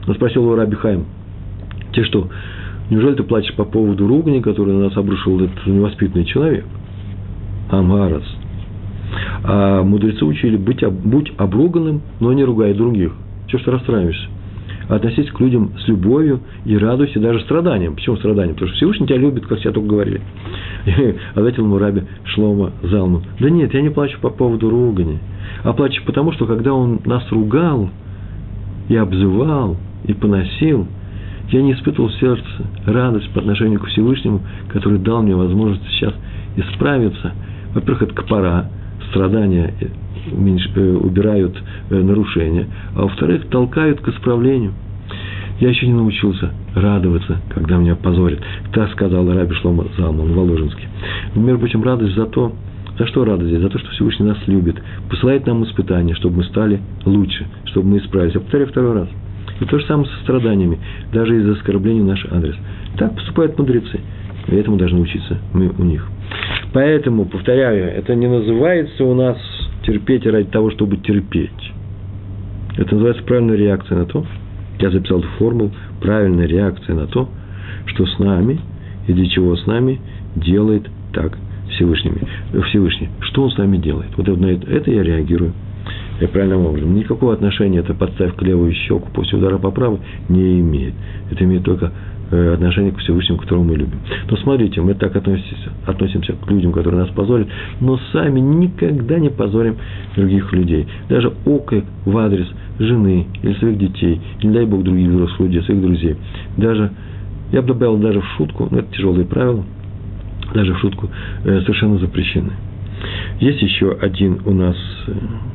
[0.07, 1.05] Он спросил его Раби Хайм,
[1.93, 2.27] те что,
[2.89, 6.65] неужели ты плачешь по поводу ругани, который на нас обрушил этот невоспитанный человек?
[7.69, 8.23] Амарас.
[9.43, 13.13] А мудрецы учили, быть, будь обруганным, но не ругай других.
[13.47, 14.27] Чего что расстраиваешься?
[14.89, 17.95] Относись к людям с любовью и радуйся даже страданиям.
[17.95, 18.55] Почему страданиям?
[18.55, 20.21] Потому что Всевышний тебя любит, как все только говорили.
[21.35, 23.23] Ответил ему раби Шлома Залман.
[23.39, 25.19] Да нет, я не плачу по поводу ругани,
[25.63, 27.89] а плачу потому, что когда он нас ругал
[28.89, 30.87] и обзывал, и поносил–
[31.49, 32.43] я не испытывал в сердце
[32.85, 36.13] радость по отношению к Всевышнему, который дал мне возможность сейчас
[36.55, 37.33] исправиться.
[37.73, 38.69] Во-первых, это копора,
[39.09, 41.55] страдания э, э, убирают
[41.89, 44.73] э, нарушения, а во-вторых, толкают к исправлению.
[45.59, 48.39] Я еще не научился радоваться, когда меня позорят.
[48.73, 50.87] Так сказал Раби Шлома Залман Воложенский.
[51.35, 52.53] Между прочим, радость за то,
[52.97, 53.61] за что радость?
[53.61, 57.97] За то, что Всевышний нас любит, посылает нам испытания, чтобы мы стали лучше, чтобы мы
[57.99, 58.33] исправились.
[58.33, 59.07] Я повторяю второй раз–
[59.63, 60.79] и то же самое со страданиями,
[61.11, 62.55] даже из-за оскорблений в наш адрес.
[62.97, 63.99] Так поступают мудрецы.
[64.47, 66.05] И этому должны учиться мы у них.
[66.73, 69.37] Поэтому, повторяю, это не называется у нас
[69.85, 71.71] терпеть ради того, чтобы терпеть.
[72.77, 74.25] Это называется правильная реакция на то,
[74.79, 77.29] я записал эту формулу, правильная реакция на то,
[77.85, 78.59] что с нами
[79.07, 80.01] и для чего с нами
[80.35, 81.37] делает так
[81.69, 82.11] Всевышний.
[82.69, 83.09] Всевышний.
[83.21, 84.09] Что он с нами делает?
[84.17, 85.53] Вот это, на это, я реагирую
[86.19, 86.93] правильным образом.
[86.93, 89.99] Никакого отношения это подставь к левую щеку после удара по правой
[90.29, 90.93] не имеет.
[91.31, 91.91] Это имеет только
[92.31, 93.99] э, отношение к Всевышнему, которого мы любим.
[94.29, 97.47] Но смотрите, мы так относимся, относимся к людям, которые нас позорят,
[97.79, 99.77] но сами никогда не позорим
[100.15, 100.87] других людей.
[101.09, 102.47] Даже окрик в адрес
[102.79, 106.15] жены или своих детей, не дай Бог других взрослых людей, своих друзей.
[106.57, 106.91] Даже,
[107.51, 109.63] я бы добавил даже в шутку, но это тяжелые правила,
[110.53, 111.09] даже в шутку
[111.43, 112.51] э, совершенно запрещены.
[113.39, 114.75] Есть еще один у нас
[115.07, 115.11] э,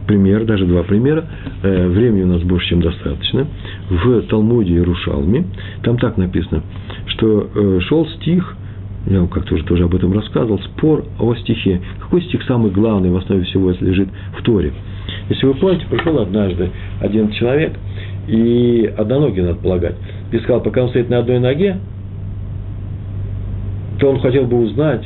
[0.06, 1.24] пример, даже два примера.
[1.62, 3.46] Э, времени у нас больше, чем достаточно.
[3.88, 5.46] В Талмуде Иерушалме,
[5.82, 6.62] там так написано,
[7.06, 8.56] что э, шел стих,
[9.06, 11.80] я вам как-то уже тоже об этом рассказывал, спор о стихе.
[12.00, 14.72] Какой стих самый главный в основе всего лежит в Торе?
[15.28, 16.70] Если вы помните, пришел однажды
[17.00, 17.72] один человек,
[18.26, 19.94] и одноногий, надо полагать,
[20.30, 21.78] и сказал, пока он стоит на одной ноге,
[23.98, 25.04] то он хотел бы узнать,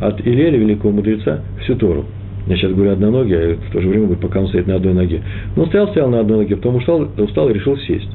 [0.00, 2.06] от Илеля, великого мудреца, всю Тору.
[2.46, 4.94] Я сейчас говорю одноногий, а в то же время будет, пока он стоит на одной
[4.94, 5.22] ноге.
[5.56, 8.10] Но он стоял, стоял на одной ноге, потом устал, устал и решил сесть.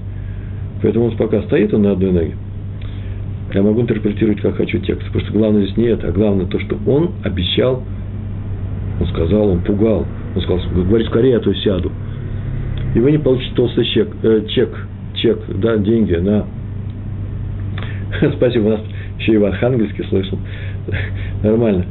[0.81, 2.35] Поэтому он пока стоит, он на одной ноге.
[3.53, 5.05] Я могу интерпретировать, как хочу текст.
[5.07, 7.83] Потому что главное здесь не это, а главное то, что он обещал,
[8.99, 10.05] он сказал, он пугал.
[10.35, 11.91] Он сказал, говори скорее, а то сяду.
[12.95, 14.69] И вы не получите толстый чек, э, чек,
[15.15, 16.45] чек, да, деньги на...
[18.37, 18.81] Спасибо, у нас
[19.19, 20.37] еще и в Архангельске слышал.
[21.43, 21.85] Нормально.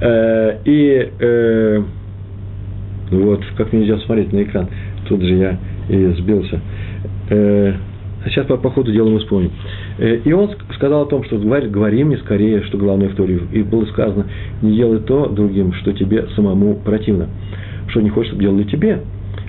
[0.00, 1.82] Э, и э,
[3.10, 4.68] вот, как нельзя смотреть на экран.
[5.08, 6.60] Тут же я и сбился.
[7.30, 7.74] Э,
[8.26, 9.52] сейчас по, по ходу дела мы вспомним.
[9.98, 13.40] И он сказал о том, что говорит, говори мне скорее, что главное в Торе.
[13.52, 14.26] И было сказано,
[14.62, 17.28] не делай то другим, что тебе самому противно.
[17.88, 19.00] Что не хочешь, чтобы делали тебе,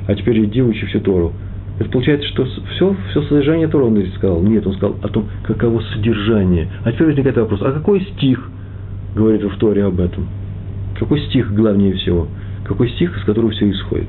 [0.08, 1.32] а теперь иди учи всю Тору.
[1.80, 4.42] Это получается, что все, все содержание Тора он сказал.
[4.42, 6.68] Нет, он сказал о том, каково содержание.
[6.84, 8.50] А теперь возникает вопрос, а какой стих
[9.16, 10.28] говорит в Торе об этом?
[11.00, 12.28] Какой стих главнее всего?
[12.66, 14.08] Какой стих, из которого все исходит?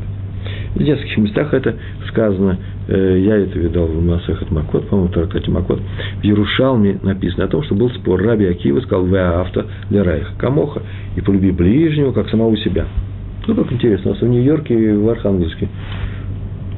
[0.74, 1.76] В нескольких местах это
[2.08, 5.80] сказано, э, я это видал в Масахат Макот, по-моему, Таркате Макот,
[6.20, 8.22] в Ярушалме написано о том, что был спор.
[8.22, 10.82] Раби Акива сказал, вы авто для Райха Камоха,
[11.16, 12.86] и полюби ближнего, как самого себя.
[13.46, 15.68] Ну, как интересно, у нас в Нью-Йорке и в Архангельске.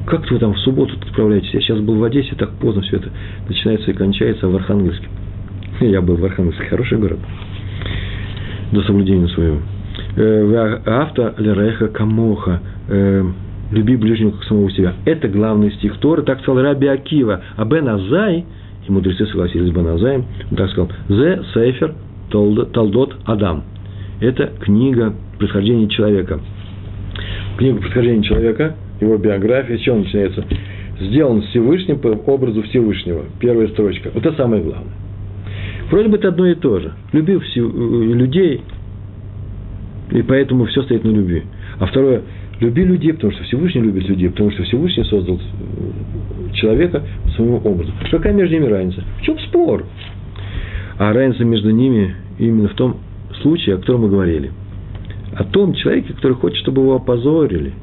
[0.05, 1.51] Как вы там в субботу отправляетесь?
[1.53, 3.09] Я сейчас был в Одессе, так поздно все это
[3.47, 5.07] начинается и кончается, а в Архангельске.
[5.79, 7.19] Я был в Архангельске, хороший город.
[8.75, 9.59] До соблюдения своего.
[10.17, 12.59] Э, авто Лерейха Камоха.
[12.89, 13.23] Э,
[13.71, 14.93] люби ближнего как самого себя.
[15.05, 17.41] Это главный стих Торы, так сказал Раби Акива.
[17.55, 18.43] А Бен Азай,
[18.85, 21.93] и мудрецы согласились с Бен Азаем, он так сказал, Зе Сейфер
[22.29, 23.63] Талдот Адам.
[24.19, 26.41] Это книга происхождения человека.
[27.57, 30.43] Книга происхождения человека, его биография, с чего начинается?
[30.99, 33.23] Сделан Всевышним по образу Всевышнего.
[33.39, 34.11] Первая строчка.
[34.13, 35.04] Вот это самое главное.
[35.89, 36.93] Вроде бы это одно и то же.
[37.13, 38.61] Любив э, людей,
[40.11, 41.43] и поэтому все стоит на любви.
[41.79, 42.23] А второе,
[42.59, 47.57] люби людей, потому что Всевышний любит людей, потому что Всевышний создал э, человека по своему
[47.57, 47.91] образу.
[48.09, 49.03] Какая между ними разница?
[49.19, 49.85] В чем спор?
[50.97, 52.97] А разница между ними именно в том
[53.41, 54.51] случае, о котором мы говорили.
[55.35, 57.73] О том человеке, который хочет, чтобы его опозорили.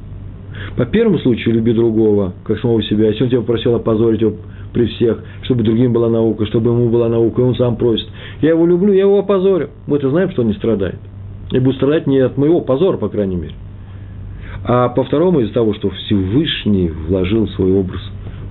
[0.75, 3.09] По первому случаю люби другого, как самого себя.
[3.09, 4.35] Если он тебя попросил опозорить его
[4.73, 8.07] при всех, чтобы другим была наука, чтобы ему была наука, и он сам просит.
[8.41, 9.69] Я его люблю, я его опозорю.
[9.87, 10.99] Мы-то знаем, что он не страдает.
[11.51, 13.53] И будет страдать не от моего позора, по крайней мере.
[14.65, 18.01] А по второму, из-за того, что Всевышний вложил свой образ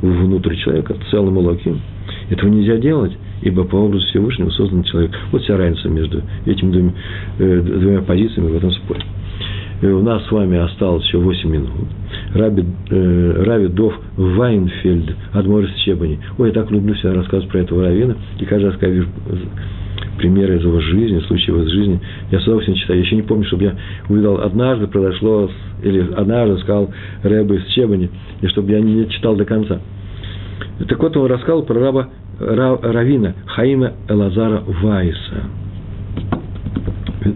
[0.02, 1.42] внутрь человека, целым и
[2.30, 3.12] этого нельзя делать,
[3.42, 5.12] ибо по образу Всевышнего создан человек.
[5.30, 6.92] Вот вся разница между этими двумя,
[7.38, 9.02] э, двумя позициями в этом споре.
[9.82, 11.70] У нас с вами осталось еще 8 минут.
[12.34, 16.20] Раби, э, Рави Дов Вайнфельд, Адморис Чебани.
[16.38, 18.14] Ой, я так люблю всегда рассказывать про этого равина.
[18.38, 19.08] И каждый раз, когда вижу
[20.18, 23.00] примеры из его жизни, случаи из жизни, я с удовольствием читаю.
[23.00, 23.76] Я еще не помню, чтобы я
[24.08, 25.50] увидел, однажды произошло,
[25.82, 26.90] или однажды сказал
[27.24, 28.08] Рэба из Чебани,
[28.40, 29.80] и чтобы я не читал до конца.
[30.88, 32.08] Так вот, он рассказал про раба
[32.38, 35.42] Равина Хаима Элазара Вайса.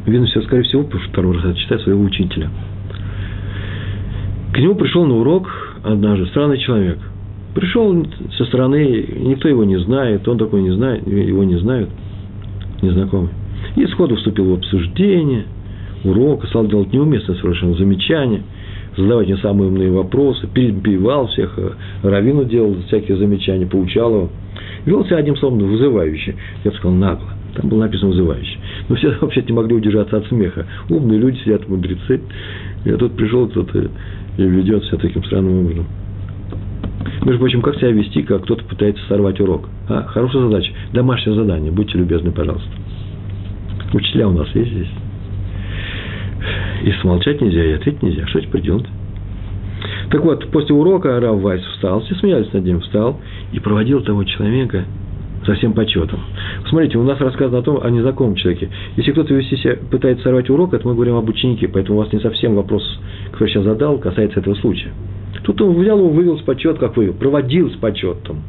[0.06, 2.50] Видно, все, скорее всего, второй раз читает своего учителя.
[4.52, 5.48] К нему пришел на урок
[5.84, 6.98] однажды странный человек.
[7.54, 8.06] Пришел
[8.36, 11.90] со стороны, никто его не знает, он такой не знает, его не знают,
[12.82, 13.30] незнакомый.
[13.76, 15.44] И сходу вступил в обсуждение
[16.04, 18.42] урока, стал делать неуместное совершенно замечание,
[18.96, 21.58] задавать не самые умные вопросы, перебивал всех,
[22.02, 24.28] Равину делал всякие замечания, поучал его.
[24.84, 26.34] Вел себя одним словом вызывающе,
[26.64, 27.35] я бы сказал, нагло.
[27.56, 28.58] Там было написано вызывающе.
[28.88, 30.66] Но все вообще не могли удержаться от смеха.
[30.90, 32.20] Умные люди сидят, мудрецы.
[32.84, 33.88] Я тут пришел кто-то
[34.36, 35.86] и ведет себя таким странным образом.
[37.24, 39.68] Между прочим, как себя вести, как кто-то пытается сорвать урок?
[39.88, 40.72] А, хорошая задача.
[40.92, 41.72] Домашнее задание.
[41.72, 42.68] Будьте любезны, пожалуйста.
[43.92, 44.90] Учителя у нас есть здесь.
[46.84, 48.26] И смолчать нельзя, и ответить нельзя.
[48.26, 48.86] Что теперь делать?
[50.10, 53.20] Так вот, после урока Рав Вайс встал, все смеялись над ним, встал
[53.52, 54.84] и проводил того человека
[55.46, 56.20] со всем почетом.
[56.68, 58.68] Смотрите, у нас рассказано о том, о незнакомом человеке.
[58.96, 62.12] Если кто-то вести себя, пытается сорвать урок, это мы говорим об ученике, поэтому у вас
[62.12, 62.82] не совсем вопрос,
[63.30, 64.90] который сейчас задал, касается этого случая.
[65.44, 68.42] Тут он взял его, вывел с почет, как вывел, проводил с почетом.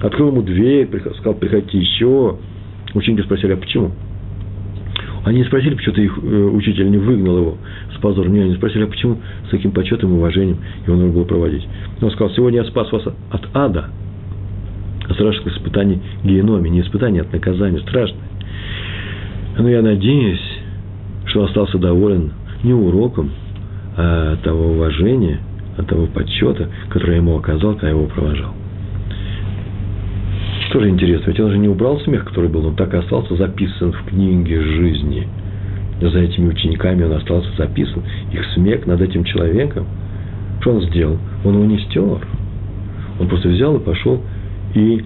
[0.00, 0.88] Открыл ему дверь,
[1.18, 2.36] сказал, приходите еще.
[2.94, 3.92] Ученики спросили, а почему?
[5.24, 7.56] Они не спросили, почему-то их э, учитель не выгнал его
[7.96, 8.32] с позором.
[8.32, 11.66] Нет, они спросили, а почему с таким почетом и уважением его нужно было проводить.
[12.00, 13.90] Он сказал, сегодня я спас вас от ада,
[15.10, 18.28] страшных испытаний геноме, не испытаний, а от наказания, страшное.
[19.58, 20.40] Но я надеюсь,
[21.26, 22.32] что остался доволен
[22.62, 23.30] не уроком,
[23.96, 25.38] а того уважения,
[25.76, 28.52] от того почета, который я ему оказал, когда я его провожал.
[30.72, 33.92] Тоже интересно, ведь он же не убрал смех, который был, он так и остался записан
[33.92, 35.28] в книге жизни.
[36.00, 39.86] За этими учениками он остался записан, их смех над этим человеком.
[40.60, 41.18] Что он сделал?
[41.44, 42.26] Он его не стер.
[43.20, 44.22] Он просто взял и пошел
[44.74, 45.04] и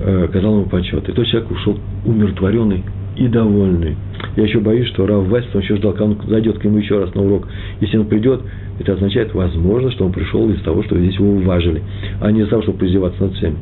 [0.00, 1.08] э, оказал ему почет.
[1.08, 2.84] И тот человек ушел умиротворенный
[3.16, 3.96] и довольный.
[4.36, 6.98] Я еще боюсь, что Рав Вайс, он еще ждал, когда он зайдет к нему еще
[6.98, 7.48] раз на урок.
[7.80, 8.40] Если он придет,
[8.78, 11.82] это означает, возможно, что он пришел из того, что здесь его уважили,
[12.20, 13.56] а не из-за того, чтобы издеваться над всеми.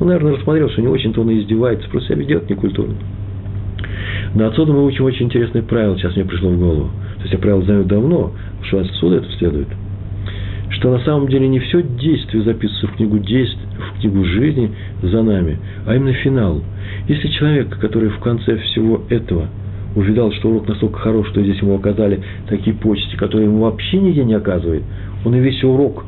[0.00, 2.94] Он, наверное, рассмотрел, что не очень-то он и издевается, просто себя ведет некультурно.
[4.34, 6.90] Но отсюда мы учим очень интересное правило, сейчас мне пришло в голову.
[7.16, 8.32] То есть я правило знаю давно,
[8.62, 9.68] что отсюда это следует.
[10.70, 14.70] Что на самом деле не все действие записывается в книгу действий, в книгу жизни
[15.02, 16.62] за нами, а именно финал.
[17.08, 19.48] Если человек, который в конце всего этого
[19.96, 24.24] увидал, что урок настолько хорош, что здесь ему оказали такие почести, которые ему вообще нигде
[24.24, 24.84] не оказывает,
[25.24, 26.04] он и весь урок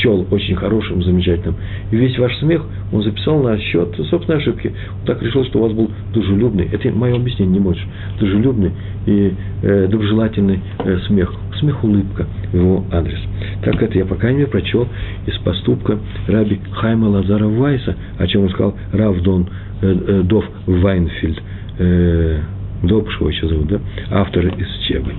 [0.00, 1.56] счел очень хорошим, замечательным.
[1.90, 4.68] И весь ваш смех он записал на счет собственной ошибки.
[5.00, 7.86] Он так решил, что у вас был дружелюбный, это мое объяснение, не можешь,
[8.18, 8.72] дружелюбный
[9.06, 13.18] и э, доброжелательный э, смех, смех-улыбка в его адрес.
[13.62, 14.88] Так это я, по крайней мере, прочел
[15.26, 19.48] из поступка раби Хайма Лазара Вайса, о чем он сказал Рав Дон,
[19.80, 21.42] э, э, Дов Вайнфильд,
[21.78, 22.40] э,
[22.82, 23.80] Добш его еще зовут, да,
[24.10, 25.12] автор из Чебы.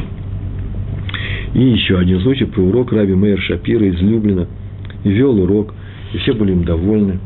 [1.53, 4.47] И еще один случай про урок Раби Мейер Шапира из Люблина.
[5.03, 5.73] Вел урок,
[6.13, 7.19] и все были им довольны.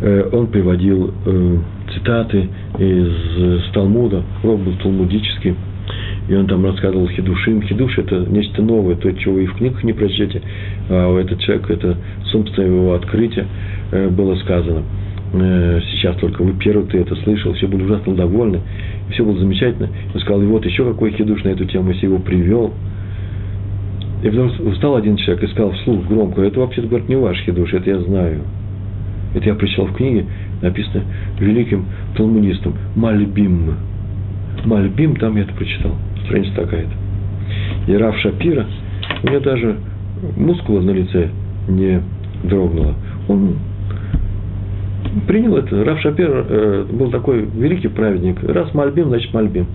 [0.00, 1.56] Э, он приводил э,
[1.92, 5.56] цитаты из Талмуда, урок был талмудический,
[6.28, 7.62] и он там рассказывал хидушим.
[7.62, 10.42] Хидуш– это нечто новое, то, чего и в книгах не прочтете,
[10.88, 11.96] а этот человек– это
[12.30, 13.46] собственное его открытие
[13.90, 18.60] э, было сказано– Э, сейчас только вы первый, ты это слышал, все были ужасно довольны,
[19.10, 19.88] все было замечательно.
[20.14, 22.72] Он сказал, и вот еще какой хидуш на эту тему, если его привел.
[24.22, 27.72] И потом встал один человек и сказал вслух громко, это вообще-то, говорит, не ваш хидуш,
[27.74, 28.42] это я знаю.
[29.34, 30.24] Это я прочитал в книге,
[30.62, 31.02] написано
[31.38, 31.84] великим
[32.16, 33.74] талмудистом Мальбим.
[34.64, 35.92] Мальбим, там я это прочитал,
[36.24, 37.92] страница такая-то.
[37.92, 38.66] И Раф Шапира,
[39.22, 39.76] у него даже
[40.36, 41.28] мускула на лице
[41.68, 42.00] не
[42.44, 42.94] дрогнула.
[43.28, 43.56] Он
[45.26, 45.84] принял это.
[45.84, 48.42] Раф Шапир э, был такой великий праведник.
[48.42, 49.66] Раз Мальбим, значит Мальбим.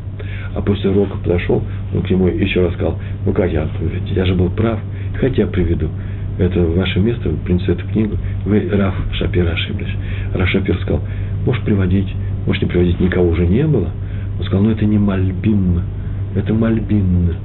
[0.54, 1.64] А после урока подошел,
[1.94, 3.68] он к нему еще раз сказал, ну как я,
[4.14, 4.80] я же был прав,
[5.20, 5.88] хотя приведу.
[6.38, 9.94] Это ваше место, вы принесли эту книгу, вы, Раф Шапир, ошиблись.
[10.34, 11.02] Раф Шапир сказал,
[11.46, 12.08] можешь приводить,
[12.46, 13.90] можешь не приводить, никого уже не было.
[14.40, 15.82] Он сказал, ну это не Мальбим,
[16.36, 17.36] это Мальбин.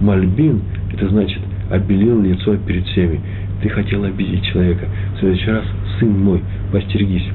[0.00, 1.40] Мальбин, это значит,
[1.70, 3.20] обелил лицо перед всеми.
[3.62, 4.86] Ты хотел обидеть человека.
[5.16, 5.64] В следующий раз,
[5.98, 6.42] сын мой,
[6.72, 7.26] постерегись.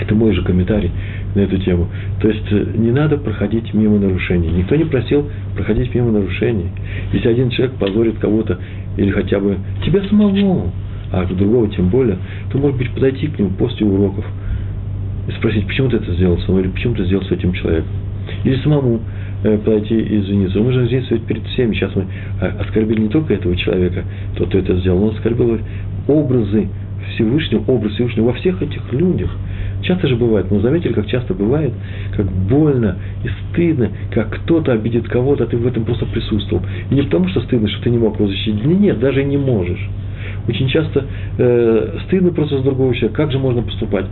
[0.00, 0.90] Это мой же комментарий
[1.34, 1.88] на эту тему.
[2.20, 4.48] То есть э, не надо проходить мимо нарушений.
[4.48, 6.66] Никто не просил проходить мимо нарушений.
[7.12, 8.58] Если один человек позорит кого-то
[8.96, 10.72] или хотя бы тебя самого,
[11.12, 12.18] а другого тем более,
[12.50, 14.24] то, может быть, подойти к нему после уроков
[15.28, 17.90] и спросить, почему ты это сделал со или почему ты сделал с этим человеком.
[18.42, 19.00] Или самому
[19.44, 20.58] э, подойти и извиниться.
[20.58, 21.74] Мы же извиниться перед всеми.
[21.74, 22.06] Сейчас мы
[22.40, 24.04] э, оскорбили не только этого человека,
[24.36, 25.58] тот, кто это сделал, он оскорбил
[26.08, 26.68] образы
[27.14, 29.30] Всевышнего, образ Всевышнего во всех этих людях.
[29.82, 31.72] Часто же бывает, но заметили, как часто бывает,
[32.16, 36.64] как больно и стыдно, как кто-то обидит кого-то, а ты в этом просто присутствовал.
[36.90, 38.64] И не потому, что стыдно, что ты не мог его защитить.
[38.64, 39.88] Нет, даже не можешь.
[40.48, 41.04] Очень часто
[41.38, 43.14] э, стыдно просто с другого человека.
[43.14, 44.06] Как же можно поступать?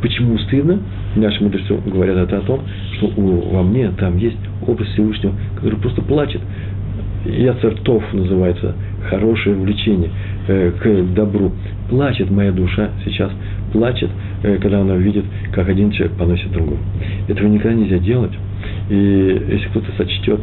[0.00, 0.78] Почему стыдно?
[1.16, 2.60] Наши мудрецы говорят это о том,
[2.96, 6.40] что у, во мне там есть образ Всевышнего, который просто плачет.
[7.24, 8.74] Яцертов называется
[9.08, 10.10] хорошее влечение
[10.46, 11.52] э, к добру.
[11.90, 13.32] Плачет моя душа сейчас,
[13.72, 14.10] плачет,
[14.42, 16.78] э, когда она видит, как один человек поносит другого.
[17.26, 18.32] Этого никогда нельзя делать.
[18.88, 18.94] И
[19.50, 20.40] если кто-то сочтет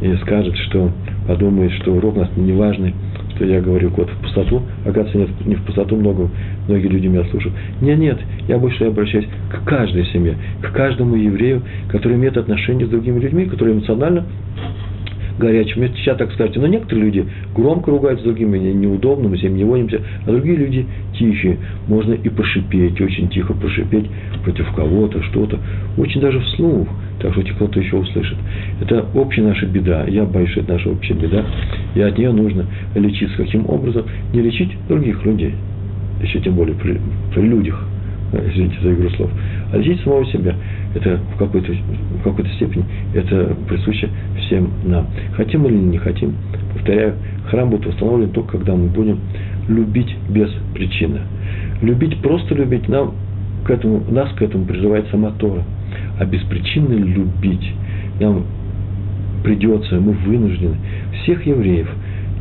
[0.00, 0.90] и скажет, что
[1.26, 2.94] подумает, что урок у нас неважный,
[3.34, 6.28] что я говорю кот в пустоту, оказывается, нет, не в пустоту много,
[6.68, 7.54] многие люди меня слушают.
[7.80, 8.18] Нет, нет,
[8.48, 13.46] я больше обращаюсь к каждой семье, к каждому еврею, который имеет отношение с другими людьми,
[13.46, 14.24] который эмоционально
[15.38, 15.86] горячим.
[15.96, 16.60] Сейчас так скажете.
[16.60, 20.56] Но некоторые люди громко ругаются с другими, неудобно, мы с ним не вонимся, а другие
[20.56, 21.58] люди тихие.
[21.88, 24.06] Можно и пошипеть, очень тихо пошипеть
[24.44, 25.58] против кого-то, что-то.
[25.96, 26.88] Очень даже вслух,
[27.20, 28.36] так что кто-то еще услышит.
[28.80, 30.04] Это общая наша беда.
[30.08, 31.44] Я боюсь, что это наша общая беда.
[31.94, 33.36] И от нее нужно лечиться.
[33.36, 34.04] Каким образом?
[34.32, 35.54] Не лечить других людей.
[36.22, 36.98] Еще тем более при,
[37.34, 37.82] при людях.
[38.44, 39.30] Извините за игру слов.
[39.72, 40.54] А лечить самого себя
[40.94, 42.84] это в какой-то, в какой-то степени
[43.14, 44.08] это присуще
[44.40, 45.06] всем нам.
[45.34, 46.34] Хотим или не хотим,
[46.72, 47.14] повторяю,
[47.50, 49.18] храм будет восстановлен только когда мы будем
[49.68, 51.20] любить без причины.
[51.82, 53.14] Любить, просто любить, нам
[53.64, 55.62] к этому, нас к этому призывает сама Тора.
[56.18, 57.72] А без причины любить
[58.20, 58.44] нам
[59.44, 60.76] придется, мы вынуждены
[61.22, 61.88] всех евреев,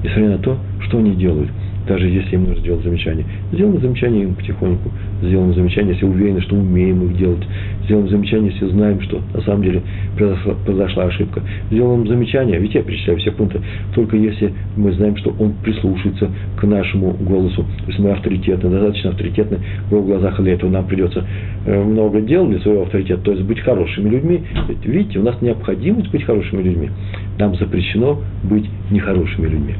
[0.04, 1.50] несмотря на то, что они делают–
[1.88, 3.26] даже если им нужно сделать замечание.
[3.52, 7.44] Сделаем замечание им потихоньку, сделаем замечание, если уверены, что умеем их делать.
[7.86, 9.82] Сделаем замечание, если знаем, что на самом деле
[10.18, 11.42] произошла, произошла ошибка.
[11.70, 13.62] Сделаем замечание, ведь я перечисляю все пункты,
[13.94, 17.64] только если мы знаем, что он прислушается к нашему голосу.
[17.64, 19.60] То есть мы авторитетны, достаточно авторитетны
[19.90, 21.24] в его глазах, для этого нам придется
[21.66, 24.42] э, много дел для своего авторитета, то есть быть хорошими людьми.
[24.84, 26.90] Видите, у нас необходимость быть хорошими людьми.
[27.38, 29.76] Нам запрещено быть нехорошими людьми.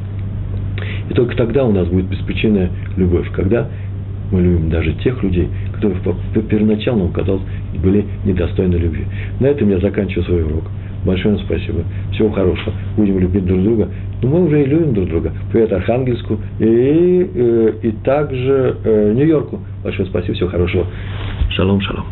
[1.08, 3.68] И только тогда у нас будет беспричинная любовь, когда
[4.30, 6.00] мы любим даже тех людей, которые
[6.48, 7.42] первоначально нам казалось
[7.82, 9.04] были недостойны любви.
[9.40, 10.64] На этом я заканчиваю свой урок.
[11.04, 11.84] Большое вам спасибо.
[12.12, 12.72] Всего хорошего.
[12.96, 13.88] Будем любить друг друга.
[14.22, 15.32] Но мы уже и любим друг друга.
[15.52, 19.60] Привет Архангельску и, и, э, и также э, Нью-Йорку.
[19.84, 20.34] Большое спасибо.
[20.34, 20.86] Всего хорошего.
[21.50, 22.06] Шалом, шалом.